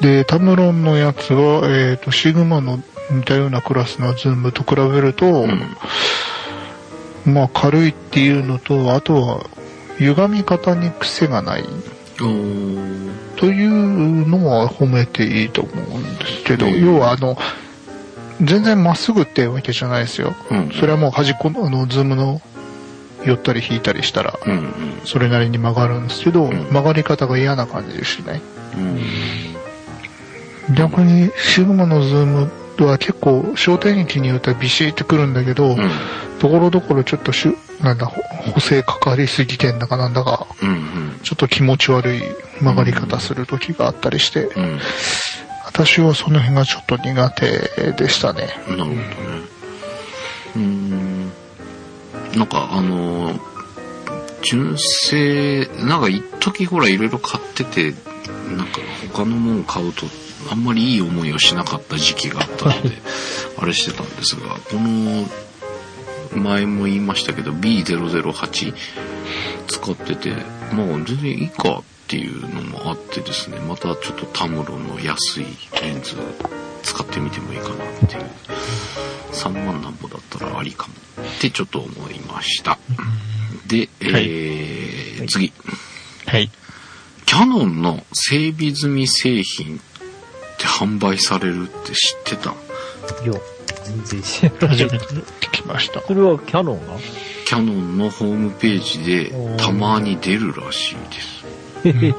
[0.00, 5.76] で、タムロンのやつは、えっ、と、シグマの似たようなクラスのズームと比べると、うん。
[7.26, 9.46] まあ軽いっていうのと、あとは
[9.98, 11.64] 歪み方に癖がない。
[13.36, 17.36] というのは褒めていいと思うんですけど、うん要はあの、
[18.42, 20.34] 全然まっすぐってわけじゃないですよ。
[20.50, 20.70] うん。
[20.70, 22.40] それはもう端っこの、あの、ズームの
[23.24, 24.38] 寄ったり引いたりしたら。
[25.04, 28.40] それなりに曲がるんですけど、ん曲がり方が嫌な感じですね。
[28.76, 30.74] うん。
[30.74, 32.50] 逆にシグマのズーム
[32.84, 35.90] は結構焦点位置によってはビシッてくるんだけど、うん。
[36.38, 38.20] ところどころちょっとしゅ、なんだ、ほ
[38.52, 40.68] 補正かかりすぎてんだかなんだか、うん。
[40.68, 41.20] うん。
[41.22, 42.22] ちょっと気持ち悪い
[42.60, 44.80] 曲がり方する時があったりして、うん。
[45.64, 48.48] 私はその辺がちょっと苦手でしたね。
[48.68, 48.96] なるほどね。
[50.56, 51.32] うーん。
[52.36, 53.56] なんかあのー
[54.42, 57.94] 純正、なんか一時ほらいろいろ買ってて、
[58.48, 58.80] なんか
[59.12, 60.06] 他のもの買うと
[60.50, 62.96] あんまりいい思いをしなかった時期があったので、
[63.58, 65.28] あれしてたんですが、この、
[66.34, 68.74] 前も言いましたけど B008
[69.68, 70.30] 使ってて、
[70.72, 75.46] まあ全然いいかっていうのもあってですね、またちょっとタムロンの安い
[75.80, 76.16] レンズ
[76.82, 77.76] 使ってみてもいいかなっ
[78.08, 78.30] ていう。
[79.32, 82.78] 3万なんぼだったらありかもってちょっと思いました。
[83.66, 85.52] で、えー次。
[86.26, 86.50] はい。
[87.36, 89.78] キャノンの整備済み製品っ
[90.56, 92.54] て販売されるって知ってた？
[93.22, 93.34] いや、
[93.84, 94.78] 全然知らない。
[94.78, 96.00] 初めて聞きました。
[96.00, 96.96] それはキャノンが？
[97.44, 100.94] キャノンのホームページでたまに出るらしい
[101.84, 102.14] です。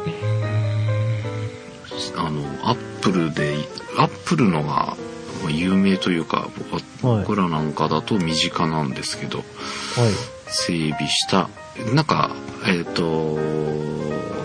[2.15, 3.56] あの、アップルで、
[3.97, 4.95] アップルのがま
[5.47, 6.47] あ有名というか、
[7.01, 9.45] 僕らなんかだと身近なんですけど、はい。
[10.45, 11.49] 整備した、
[11.95, 12.36] なんか、
[12.67, 13.39] えっ、と、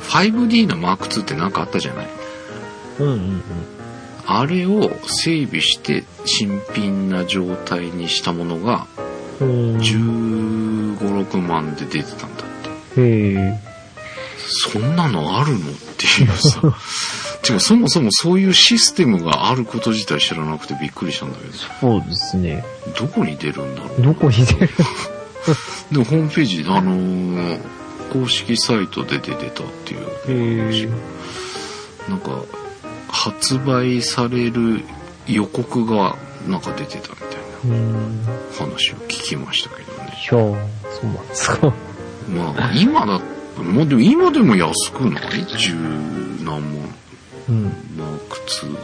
[0.08, 2.08] 5D の Mark II ってなんかあったじゃない？
[3.00, 3.42] うんうん
[4.24, 8.86] あれを整備して新品な状態にしたものが
[9.40, 9.48] うん。
[9.48, 9.78] うん。
[9.78, 12.46] 15、6万で出てたんだっ
[12.94, 13.00] て。
[13.00, 13.60] へえ。
[14.46, 15.58] そんなのあるの？
[15.58, 15.60] っ
[15.98, 16.60] ていうさ。
[17.42, 21.44] てかそもそもそういうシステムがあること自体知らなくてびっくりしたんだけ
[21.80, 22.64] そうですね。
[22.96, 24.02] ど、どこに出るんだろう？
[24.02, 24.70] どこに出る？
[25.90, 27.58] でもホームページ、あのー
[28.12, 30.88] 公式サイトで出てたっていうへえ。
[32.08, 32.42] なんか、
[33.08, 34.82] 発売される
[35.26, 36.16] 予告が
[36.48, 38.22] なんか出てたみたいうん。
[38.24, 40.08] な話を聞きましたけどね。
[40.30, 40.56] いやー
[40.90, 41.72] そうなんですか。
[42.28, 43.20] まあ、今だ、
[43.62, 45.44] もうでも今でも安くない？
[45.58, 45.74] 十
[46.44, 46.62] 何万、
[47.48, 47.64] うん。
[47.96, 48.74] マーク2。
[48.74, 48.78] っ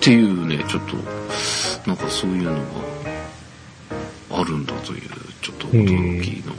[0.00, 0.96] ていうね、ちょっと、
[1.86, 2.60] なんかそういうのが
[4.40, 5.00] あるんだという、
[5.58, 6.54] ちょっと驚きの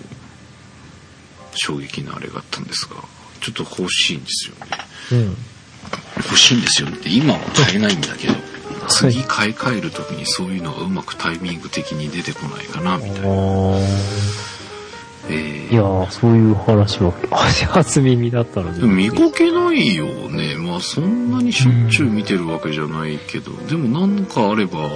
[1.56, 2.96] 衝撃なあれがあったんですが、
[3.42, 4.72] ちょっと欲しいんですよね。
[5.12, 5.38] うん。
[6.18, 8.34] 欲しいんですよって今は買えないんだけど、
[8.88, 13.28] 次買い替える時にそういうのがうまくタイミング的に出てこないかなみたいな。
[13.28, 13.32] あ
[15.30, 18.86] えーーいやーそういう話は、足 初耳だったので。
[18.86, 20.56] 見かけないよね。
[20.56, 24.90] まあそんなにしょっちゅう見てるわけじゃないけど、でもなんかあれば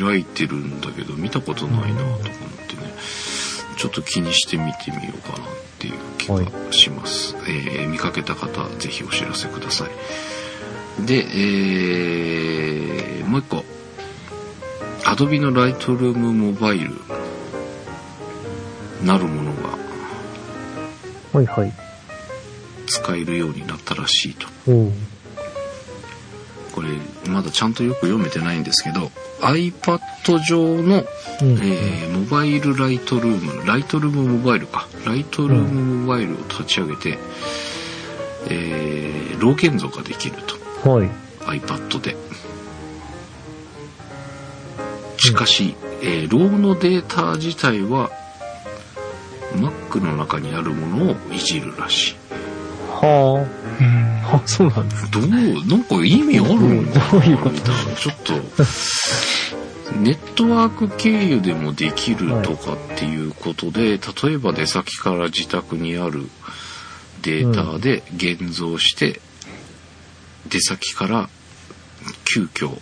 [0.00, 2.22] 開いてるんだけど、見たことないなとか思っ
[2.66, 2.94] てね、
[3.78, 7.36] ちょっと気にして見てみようかなっていう気がします。
[7.48, 11.06] えー見かけた方、ぜひお知らせください。
[11.06, 13.64] で、えーもう一個。
[15.04, 16.90] Adobe の Lightroom モバイル
[19.02, 19.78] なるものが
[21.32, 21.72] はいはい。
[22.86, 24.48] 使えるようになったらしいと。
[26.78, 26.90] これ
[27.28, 29.10] まだちゃんとよく読めてないんですけど
[29.40, 29.98] iPad
[30.46, 30.98] 上の、
[31.42, 31.52] うん。
[31.54, 37.18] えーモバイルライトルームライトルームモバイルかライトルームモバイルを立ち上げて、
[38.48, 40.36] えー、ロー現像ができる
[40.82, 41.10] とはい。
[41.60, 42.16] iPad で
[45.16, 48.10] しかし、えーローのデータ自体は
[49.54, 52.16] Mac の中にあるものをいじるらしい
[53.00, 53.44] は
[53.80, 54.07] うん。
[54.32, 54.36] あ。
[54.36, 55.10] あ、そうなんです。
[55.10, 57.50] どうなんか意味あるんだどういうこと？
[57.50, 58.32] みたいなちょっと
[60.00, 66.28] ネットワーク経由でもできるとかっていうことで、例えば出先から自宅にある
[67.22, 69.20] データで現像して、
[70.48, 71.28] 出先から
[72.24, 72.78] 急遽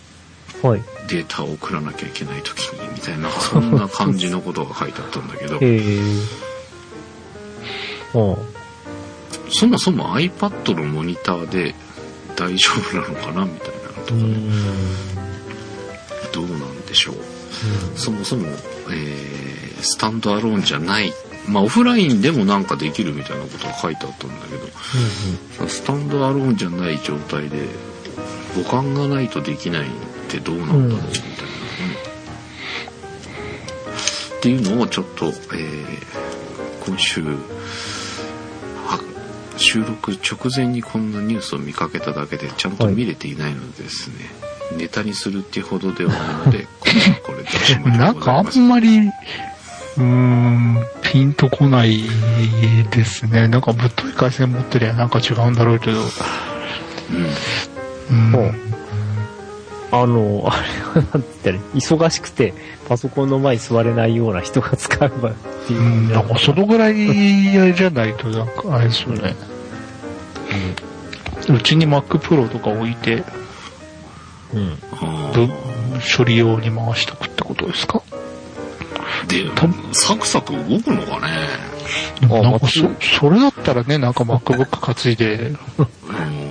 [0.61, 0.83] はい。
[1.07, 5.79] データを送らなきゃいけない時にみたいなそんな感じのことが書いてあったんだけどへえ。
[8.13, 8.56] ああ。
[9.49, 11.75] そもそも iPad のモニターで
[12.35, 14.35] 大丈夫なのかなみたいなのとかね。
[16.33, 17.15] どうなんでしょう。
[17.95, 18.47] そもそも、
[18.91, 21.13] えースタンドアローンじゃない、
[21.47, 24.55] まあオフラインでもなんかできるみたいなことが書いてあったんだけ
[25.63, 27.67] ど、スタンドアローンじゃない状態で、
[28.55, 29.89] 母艦がないとできないっ
[30.29, 31.17] てどうなんだろうみたいなね。
[34.37, 36.27] っていうのをちょっと、えー
[36.85, 37.31] 今週、は
[39.57, 44.15] 収録直前にこんなニュースを見かけただけでちゃんと見れていないのでですね、
[44.77, 48.59] ネタにするっていうほどではないので、 これはこれでおしまいでなんかあございます。
[48.59, 52.03] んまり、うーん、ピンとこない
[52.91, 53.47] ですね。
[53.47, 56.01] なんかぶっとい回線持ってりゃなんか違うんだろうけど。
[56.01, 56.07] うん
[58.09, 58.67] うん。
[59.91, 60.51] あの、あ
[60.95, 62.53] れはなんて言ったら、忙しくて、
[62.89, 65.33] パソコンの前に座れないような人が使えばっ
[65.67, 65.83] ていうう。
[65.83, 66.95] ん、なんかそのぐらい
[67.73, 69.35] じゃないと、なんかあれですよね。
[71.49, 73.23] うちに Mac Pro とか置いて、
[74.53, 74.77] うん。
[76.17, 78.01] 処理用に回しておくってことですか？
[79.27, 79.45] で、
[79.93, 81.27] サクサク動くのかね
[82.23, 85.53] あなんかそそれだったらね、なんか MacBook 担いで、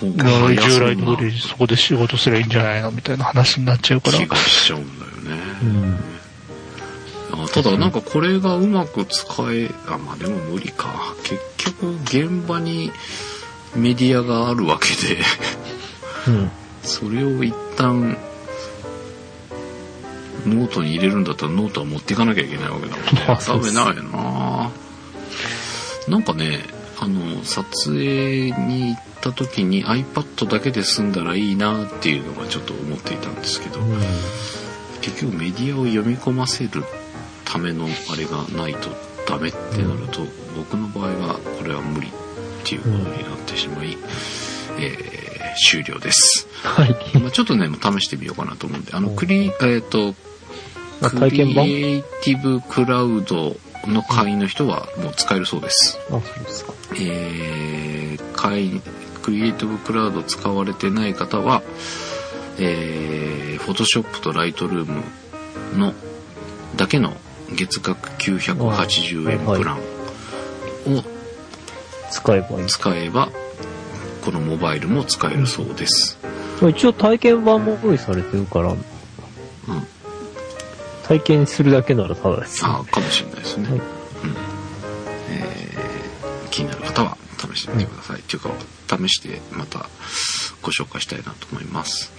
[0.00, 4.18] 従来通りそこで仕事すればいいんじゃないのみたいな話になっちゃうから。
[4.18, 5.42] 気がしちゃうんだよね。
[5.62, 7.44] うん。
[7.44, 11.14] あただなんかこれがうまく使え、あ、まあでも無理か。
[11.24, 12.92] 結局現場に
[13.74, 15.22] メディアがあるわけで、
[16.28, 16.50] うん。
[16.82, 18.16] それを一旦
[20.46, 23.24] ノートに入れるんだったらノートは持っていかなきゃいけないわけだもんね。
[23.26, 24.70] ま あそうですダメないよな
[26.08, 26.60] なんかね、
[27.00, 33.80] あの、撮影に行った時に iPad だけで済んだらいいなっていうのがちょっと思っていたんですけど、
[35.00, 36.84] 結結局メディアを読み込ませる
[37.44, 38.90] ためのあれがないと
[39.26, 40.22] ダメってなると、
[40.56, 42.10] 僕の場合はこれは無理っ
[42.64, 43.96] ていうことになってしまい、
[44.78, 45.28] えー
[45.58, 46.46] 終了です。
[46.62, 47.18] はい。
[47.18, 50.14] まあ、ちょっとね、試してみようかなと思うんで、あの、クリ、えっ、と、
[51.00, 55.98] あクリエイティブクラウドの会員の人はもう使えるそうです。
[56.10, 56.72] あ、そうですか。
[56.94, 58.82] えー、会員、
[59.22, 61.62] クリエイティブクラウド使われてない方は、
[62.58, 65.02] えー、フォトショップとライトルーム
[65.78, 65.92] の
[66.76, 67.16] だけの
[67.52, 71.02] 月額980円プランを
[72.10, 72.48] 使えば。
[72.66, 73.30] 使えば、
[74.24, 76.18] このモバイルも使えるそうです。
[76.60, 78.78] 一応体験版も用意されてるから、うん。
[81.04, 82.70] 体験するだけならただですよ。
[82.70, 83.70] ああ、かもしれないですね。
[83.70, 83.97] はい
[87.38, 88.22] 試してみてください。
[88.22, 88.50] というか、
[88.98, 89.88] 試してまた
[90.62, 92.12] ご紹介したいなと思います。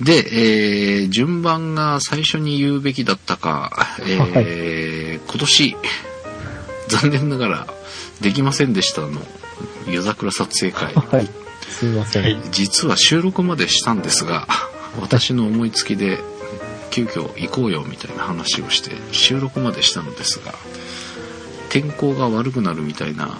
[0.00, 5.76] で、えー、順番が最初に言うべきだったか、えー今年、
[6.88, 7.66] 残念ながら
[8.20, 9.10] できませんでしたの、
[9.86, 10.94] 夜桜撮影会。
[10.94, 11.28] はい。
[11.68, 12.22] すいません。
[12.22, 14.48] はい実は収録までしたんですが、
[15.00, 16.18] 私の思いつきで、
[16.90, 20.54] 急遽行こうよみたいな話をして、収録までしたのですが、
[21.68, 23.38] 天候が悪くなるみたいな、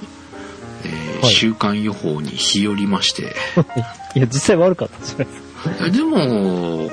[0.85, 3.35] えーはい週間予報に日和りまして、
[4.17, 5.41] いや、実際悪かったじゃないです
[5.79, 5.87] か。
[5.87, 6.91] えでも、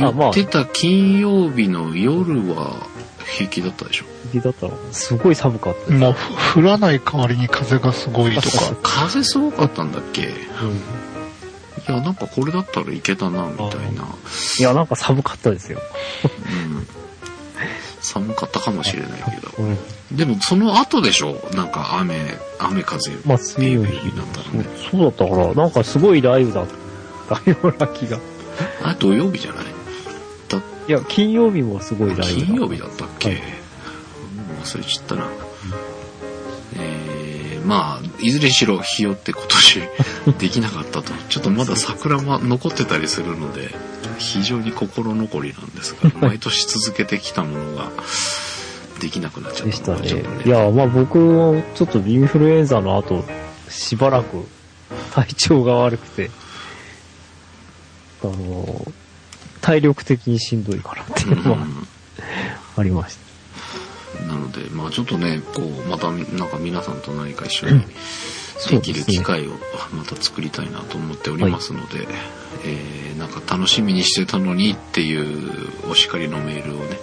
[0.00, 2.86] あまあ言ってた金曜日の夜は
[3.26, 4.04] 平気だったでしょ。
[4.32, 5.92] 時だったら、すごい寒かったです。
[5.92, 8.74] まあ、ふ降らない代わりに風がすごいとか。
[8.82, 10.22] 風すごかったんだっけ？
[10.22, 10.32] いうん
[11.88, 14.04] や、なんかこれだったらいけたな、みたいな。
[14.58, 15.80] いや、なんか寒かったですよ。
[16.24, 16.28] う
[16.74, 16.86] ん。
[18.00, 19.50] 寒かったかもしれないけど。
[19.58, 20.16] うん。
[20.16, 21.40] でもその後でしょ？
[21.54, 22.16] なんか雨、
[22.58, 24.66] 雨風、まあ、ビ水曜日なったのね。
[24.90, 26.66] そうだったから、なんかすごい雷雨だっ
[27.28, 28.18] たような気が。
[28.82, 29.64] あれ土曜日じゃない？
[30.48, 33.42] だいや、金曜日もすごい雷雨金曜日だったっけ、はいも
[34.62, 35.26] う忘れちゃったな。
[36.76, 39.80] えー、まあ、いずれにしろ、日よって今年
[40.38, 41.12] できなかったと。
[41.28, 43.74] ちょっとまだ桜も残ってたりするので、
[44.18, 47.90] 非常に心残りなんですが、 毎年続けてきたものが
[49.00, 50.44] できなくなっちゃっでしたたのがちょっとね。
[50.44, 53.24] いや、まあ僕もちょっとインフルエンザの後、
[53.68, 54.46] しばらく
[55.14, 56.30] 体調が悪くて、
[58.22, 58.92] あの、
[59.60, 61.58] 体力的にしんどいかなっていうのは
[62.76, 63.28] ありました。
[64.26, 67.82] なので、まあちょっとね、こう、また、なんか皆さんと何か一緒に
[68.70, 69.52] できる機会を
[69.92, 72.08] また作りたいなと思っておりますので、
[72.64, 76.96] えーなんか楽しみにしてたのにっていうお叱りのメールをね、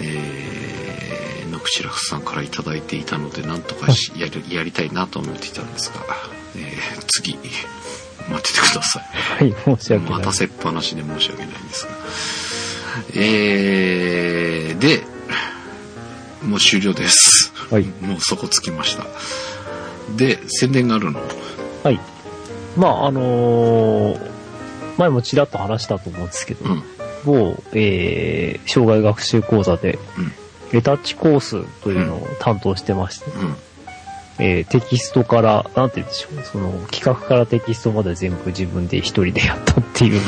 [0.00, 6.00] えー、ノクチラフさんからいただいていたので、なんとかしやりやりたいなと思っていたんですが、
[6.56, 9.04] えー次、待っててください。
[9.04, 10.12] はい、申し訳ない。
[10.14, 11.90] 待たせっぱなしで申し訳ないんですが。
[13.14, 15.04] えー、で、
[16.42, 17.52] もう終了です。
[17.70, 17.84] はい。
[18.00, 19.06] もうそこつきました。
[20.16, 21.20] で、宣伝があるの。
[22.78, 22.94] はい。
[22.94, 24.38] まあ、あのー
[24.98, 26.82] 前もちらっと話したと思うんですけど、うん。
[27.24, 30.32] 某、えー、障害学習講座で、うん
[30.70, 33.56] レタッチコースというのを担当してまして、うん。
[34.38, 40.20] えーテキストから、なんて言うんでしょう、その企画からテキストまで全部自分で一人でやったっていう、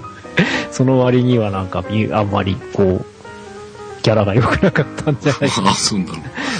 [0.72, 3.06] その割にはなんかみあんまりこう、
[4.06, 6.12] ギャラが良くなかったんじゃないか、あ、そうなの。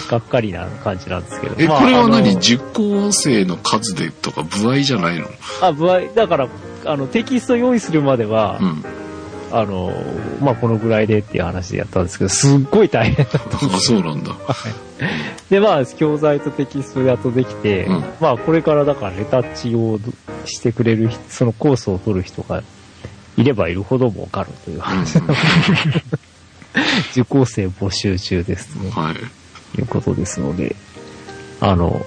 [0.09, 1.55] がっかりな感じなんですけど。
[1.57, 2.31] え、まあこれは何？
[2.31, 5.29] あの受講生の数でとか部合じゃないの？
[5.63, 6.49] あ、部合、だから、
[6.87, 8.85] あの、テキスト用意するまでは、うん。
[9.53, 9.93] あの、
[10.41, 13.39] まあ、このぐらいでっていう話でやったんですけど、すっごい大変だった。
[13.39, 14.35] あ、そうなんだ。
[15.49, 20.01] で、まあ、教材とテキストやっとできて、うんまあ、これからだからレタッチを
[20.47, 22.65] してくれる人、そのコースを取る人が
[23.37, 25.37] いればいるほど儲かるといううん話なので、
[27.13, 28.91] 受講生募集中ですね。
[28.91, 29.15] はい。
[29.75, 30.77] ということですので、
[31.61, 32.05] あの、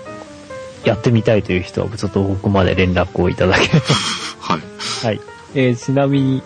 [0.86, 3.80] やってみたいという人は、ちょっと僕まで連絡をいただければ
[4.39, 4.61] はい。
[5.05, 5.22] はい。
[5.55, 6.43] えーちなみに、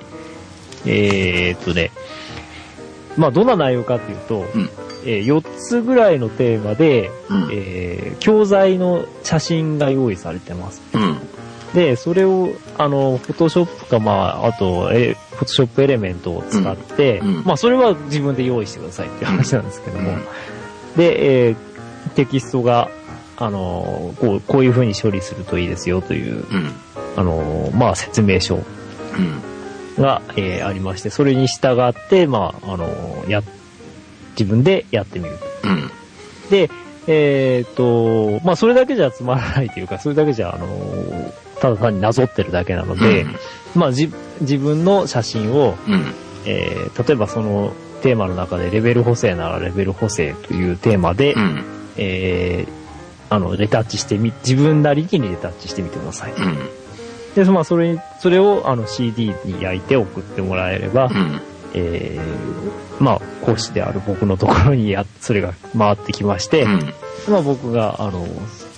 [0.86, 1.91] えーっとね、
[3.17, 4.69] まあ、どんな内容かっていうと、うん
[5.05, 7.49] え4つぐらいのテーマで、うん。
[7.51, 10.82] えー教材の写真が用意されてます。
[10.93, 11.17] うん。
[11.74, 20.21] で、それを、あの、フォトショップか、まあ、あと、えフォトショップエレメントを使って、うんうんまあ、それは自分で用意してくださいっていう話なんですけども、うん
[20.95, 21.55] で、えー
[22.15, 22.89] テキストが、
[23.38, 26.71] あの、こう、こういう風に処理するといいですよという、うん。
[27.15, 30.03] あの、まあ、説明書うん。
[30.03, 33.41] が、えーありまして、それに従って、まあ、あの、や、
[34.32, 35.38] 自分でやってみる。
[35.63, 35.91] うん。
[36.49, 36.69] で、
[37.07, 40.67] えっ、と、まあ、それだけじゃつまらないというか、それだけじゃ、あの、
[41.64, 43.26] ただ単になぞってるだけなので、
[43.74, 44.11] まあじ
[44.41, 46.14] 自分の写真を、うん。
[46.45, 51.64] えー例えばそのテーマの中でレベル補正ならレベル補正というテーマで、うん。
[51.95, 52.84] えー
[53.30, 56.34] あの、レタッチしてみ、自分なりにレタッチしてみてください。
[56.34, 56.70] うん。
[57.34, 61.41] で、まあ、それに、それを、あの、CD に焼いて送ってもらえれば、うん。
[61.74, 66.93] えーまあ、講師である僕のところにや、それが回ってきまして、うん。
[67.28, 68.28] まあ、僕が、あの、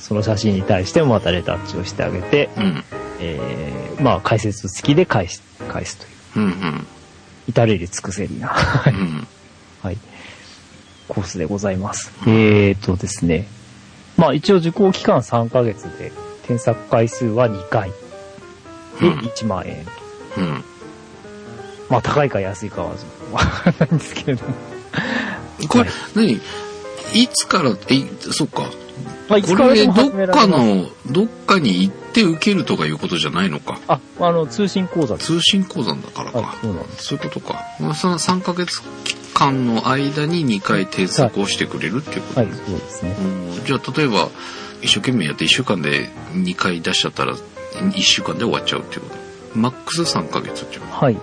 [0.06, 2.84] その写真に対してまたレタッチをしてあげて、うん。
[3.20, 6.88] えーまあ、解説付きで返し、返すという、うん。
[7.47, 9.28] 至れり尽くせりな、うん。
[9.82, 9.97] はい、
[11.08, 12.12] コースでございます。
[12.28, 13.47] えーとですね、
[14.16, 16.12] まあ、一応受講期間3ヶ月で、
[16.43, 19.88] 添削回数は2回でうん1万円。
[20.38, 20.64] うん。
[21.89, 22.89] まあ、高いか安いかは
[23.32, 24.53] わからないんですけれども。
[25.68, 26.39] これはい、何？
[27.16, 27.74] いつから、え、
[28.32, 28.70] そっか。
[29.30, 30.28] まあ、これでどっ。
[30.28, 33.80] かの、どっかに行って受けるとかいうことじゃないのか。
[33.88, 35.18] あ、あの、通信講座。
[35.18, 36.39] 通信講座だからか。
[36.39, 36.86] はい、そうなん。
[36.98, 37.60] そういうことか。
[37.96, 38.82] その3ヶ月
[39.34, 43.16] 間の間に2回添削をしてくれるっていうこと、はい、そうですね。
[43.20, 44.30] うんじゃあ例えば
[44.82, 49.26] 一生懸命やって1週間で2回出しちゃったら1週間で終わっちゃうっていうこと
[49.58, 51.18] マックス3ヶ月っていうのはい。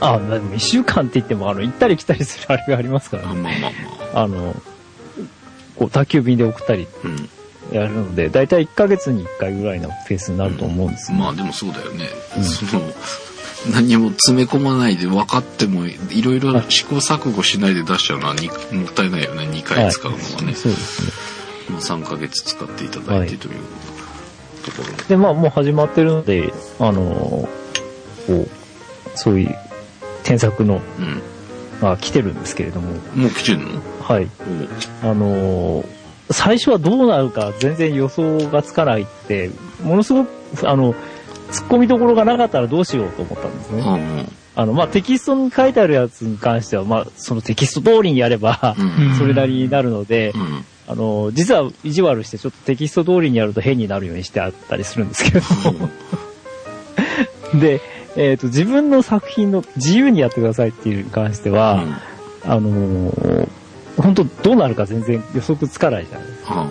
[0.00, 3.40] あ、でも一週間って言っても、あの、行ったり来たりするあれがありますからあね。
[3.40, 3.70] まあまあ
[4.12, 4.54] まああの、
[5.78, 7.28] こう、宅急便で送ったりうん。
[7.72, 11.18] やるので、だいたい1ヶ月に1回ぐらいのペースになると思うんですよ。
[11.18, 12.06] まあでもそうだよね、
[12.36, 12.44] うん。
[12.44, 12.82] その
[13.72, 19.48] 何も詰め込まないで分かってもいろいろ試行錯誤しないで出しちゃうのはにもったいないよね。
[19.48, 21.12] 2回使うのはね、そうですね。
[21.70, 23.54] まあ、3ヶ月使っていただいてという
[24.64, 27.48] ところで、で、まあ、もう始まってるので、あの、こ
[28.28, 28.48] う、
[29.16, 29.56] そういう
[30.22, 31.22] 添削の、うん。
[31.80, 33.82] が来てるんですけれども、もう来てんの？
[34.06, 34.28] はい。
[35.02, 35.96] あのー
[36.30, 39.50] 最初はどうなるか全然予想がつかないって、
[39.84, 40.28] ものすごく、
[40.68, 43.80] あの、突っ込みどころがなかったらどうしようと思ったんですね。
[43.80, 43.82] う
[44.22, 55.90] んあの、まあ、テキストに書いてあるやつに関しては、まあ、そのテキスト通りにやれば、うんそれなりになるので、うんあの、実は意地悪してちょっとテキスト通りにやると変になるようにしてあったりするんですけれども。
[57.60, 57.80] で、
[58.16, 61.84] えっ、と、自分の作品の自由にやってくださいっていうに関しては、
[62.44, 63.48] あのー
[63.96, 66.60] 本当どうなるか全然予測つかないじゃないですか。
[66.62, 66.64] う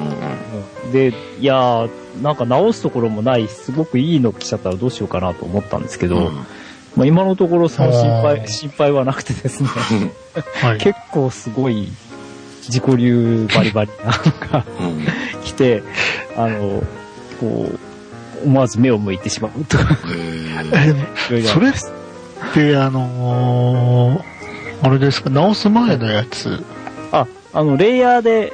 [0.89, 1.89] んで、いやー、
[2.21, 6.31] なんか直すところもない、すごくいいの来ちゃったらどうしようかなと思ったんですけど、
[6.95, 9.69] まあ、今のところその心あ配、ー心配はなくてですね、
[10.61, 10.77] はい。
[10.79, 11.91] 結構すごい
[12.67, 15.05] 自己流バリバリなのがうん。
[15.43, 15.83] 来て、
[16.37, 16.83] あの、
[17.39, 17.69] こ
[18.43, 19.77] う、思わず目を向いてしまうと。
[19.77, 19.97] か、
[21.51, 21.73] それっ
[22.53, 24.35] て、あのー
[24.81, 26.63] あれですか、直す前のやつ。
[27.11, 28.53] あ、あの、レイヤーで、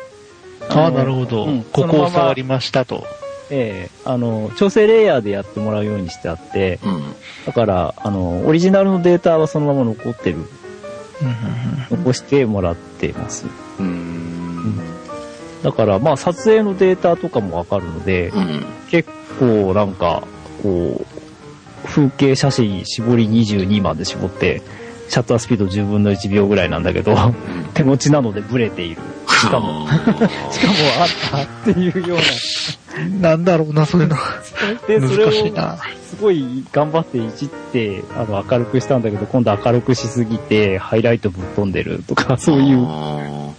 [0.70, 1.46] ああ、のなるほど。
[1.46, 3.06] うんここを触りましたと。
[3.54, 7.04] ええあの、調整レイヤーでやってもらうようにしてあって、うん
[7.46, 10.38] だから、あの、オリジナルのデータはそのまま残ってる、
[11.90, 13.46] 残してもらってます。
[13.80, 14.80] うーん
[15.64, 20.24] だから、まあ、撮影のデータとかもわかるので、うん結構なんか、
[20.62, 24.62] こう、風景写真絞り22まで絞って、
[25.12, 27.14] シャッタースピード10分の1秒ぐらいなんだけど、
[27.74, 29.02] 手持ちなのでブレている。
[29.28, 32.24] しかも、 しかもあったっていうような。
[32.24, 34.16] うんなんだろうな、そういうの。
[34.88, 35.32] で、それを。
[35.32, 43.50] すごい頑張っていじって、あの、明るくしたんだけど、今度明るくしすぎて、ハイライトぶっ飛んでるとか、そういう、あ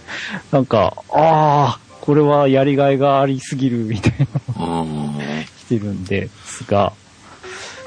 [0.51, 4.13] なんか、ああ、これはやりがいがありすぎるみたい
[4.57, 6.93] なのーあー が来てるんですが、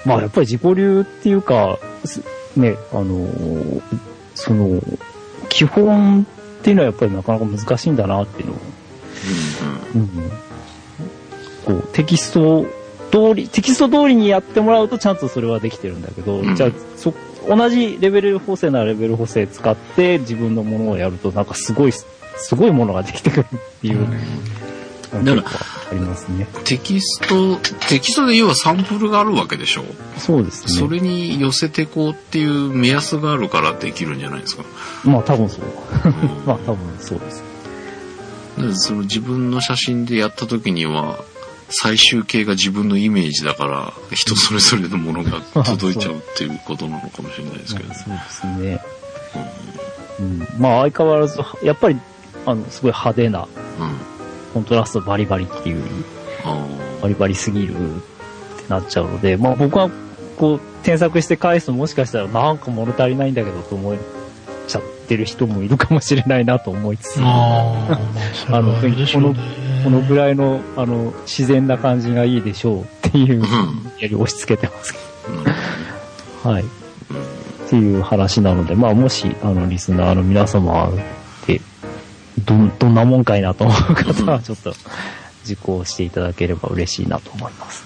[0.04, 2.22] まあやっぱり自己流っていうか、す
[2.57, 3.82] ね、あのー
[4.34, 4.80] その、
[5.48, 6.26] 基本
[6.61, 8.57] っていうのはやっぱりなかなか難しいんだなっていうのを
[9.94, 10.30] うんうん。
[11.64, 12.66] こう、テキスト
[13.11, 16.54] 通り、テキスト通りにやってもらうとちゃんとそれはできてるんだけど、うん。
[16.54, 17.14] じゃあ、そ、
[17.48, 22.07] 同じレベル補正ならレベル補正使って自分のものをやるとなんかすごい、す
[22.54, 24.07] ごいものができてくるっていう、
[25.24, 25.44] だから
[25.91, 26.47] ありますね。
[26.64, 27.57] テキスト
[27.89, 29.84] テキストで要はサンプルがあるわけでしょ？
[30.18, 30.72] そうですね。
[30.72, 34.64] それに寄せてこうっていう目安があるからできるんじゃないですか？
[35.05, 35.64] まあ多分そう。
[36.47, 37.45] まあ多分そうです。
[38.87, 41.18] その自分の写真でやった時には
[41.68, 47.95] 最終形が自分のイメージだから人それぞれのものが届いちゃうっていうことなのかもしれないですけどね。
[47.95, 48.82] そうですね。
[50.18, 51.99] うん、まあ相変わらず、やっぱり、
[52.47, 53.47] あの、すごい派手な、うん。
[54.57, 55.84] コントラストバリバリっていう
[56.42, 56.66] あ
[57.02, 58.00] バリバリすぎるっ
[58.62, 59.90] てなっちゃうので、まあ僕は
[60.38, 63.98] こう添削して返すともしかしたらなんか物足りないんだけどと思っ
[64.66, 69.36] ちゃってる人もいるかもしれないなと思いつつ、ああ、まあ、それはあれでしょうね。
[69.84, 73.46] このぐらいのあの自然な感じがいいでしょうっていう、うん
[74.00, 74.98] やり押し付けてますけ
[76.44, 76.50] ど。
[76.50, 76.64] はい。
[76.64, 76.66] っ
[77.68, 81.04] ていう話なので、まあもし、あの、リスナーの皆様で、
[82.45, 84.74] どん、どんなもんかいなと思う方は、ちょっと、
[85.45, 87.84] 受講していただければ嬉しいなと思います。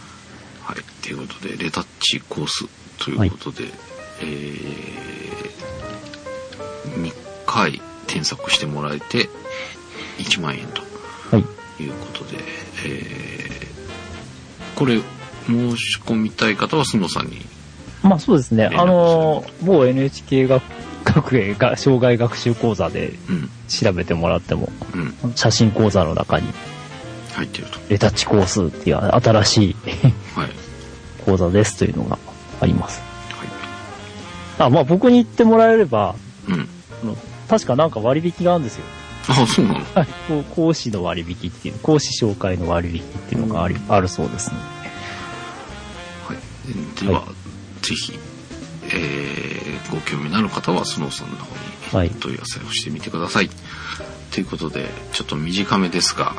[0.62, 1.03] はい。
[1.03, 2.66] ということで、レタッチコース
[2.98, 3.64] ということで、
[4.22, 4.62] えー、
[7.03, 7.12] 2
[7.46, 9.28] 回添削してもらえて、
[10.18, 10.82] 1万円と
[11.30, 11.82] はい。
[11.82, 12.38] いうことで、
[12.86, 15.01] えー、これ、
[15.46, 17.46] 申し込みたい方は、スノさんに、
[18.03, 18.66] まあそうですね。
[18.66, 20.62] あの、某 NHK 学
[21.12, 26.48] 学園が障害学習講座でうん、調べてもらっても、うん、写真講座の中に、
[27.34, 27.78] 入ってると。
[27.88, 29.76] レタッチコースっていう新しい
[30.34, 30.50] はい。
[31.24, 32.18] 講座ですというのが
[32.61, 33.00] あります。
[34.58, 36.14] はあ、まあ僕に言ってもらえれば、
[36.48, 36.52] い。
[36.52, 36.68] うん。
[37.48, 38.84] 確かなんか割引があるんですよ。
[39.28, 39.74] あ、そうな
[40.28, 40.42] の？
[40.44, 44.56] 講師の割引っていう、講師紹介の割引っていうのがあり、あるそうですね。
[46.26, 46.38] はい。
[47.04, 47.26] では、は
[47.82, 48.18] ぜひ、
[48.93, 53.51] えー、ご興味のある方は、スノーさんの方はいに問い合わせをしてみてください。
[54.30, 56.34] ということで、ちょっと短めですが、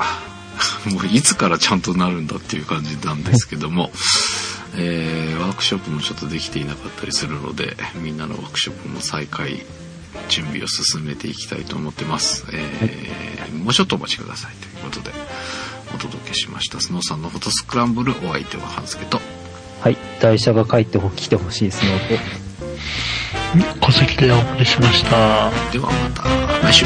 [0.91, 3.91] もういつからちゃんとなるんだっていう感じなんですけども、
[4.75, 9.65] えー、ワークショップもちょっとできていなかったりするので、みんなのワークショップも再開、
[10.29, 12.45] 準備を進めていきたいと思ってます。
[12.51, 13.31] えー
[13.61, 15.11] もうちょっとお待ちくださいということで、
[15.93, 16.79] お届けしました。
[16.79, 19.21] スノーさんのフォトスクランブル、お相手は半助と、
[19.81, 19.97] はい。
[20.19, 22.19] 台車が帰ってほ来てほしいですので、
[23.81, 25.49] 戸籍でお送りしました。
[25.71, 26.85] ではまた来週。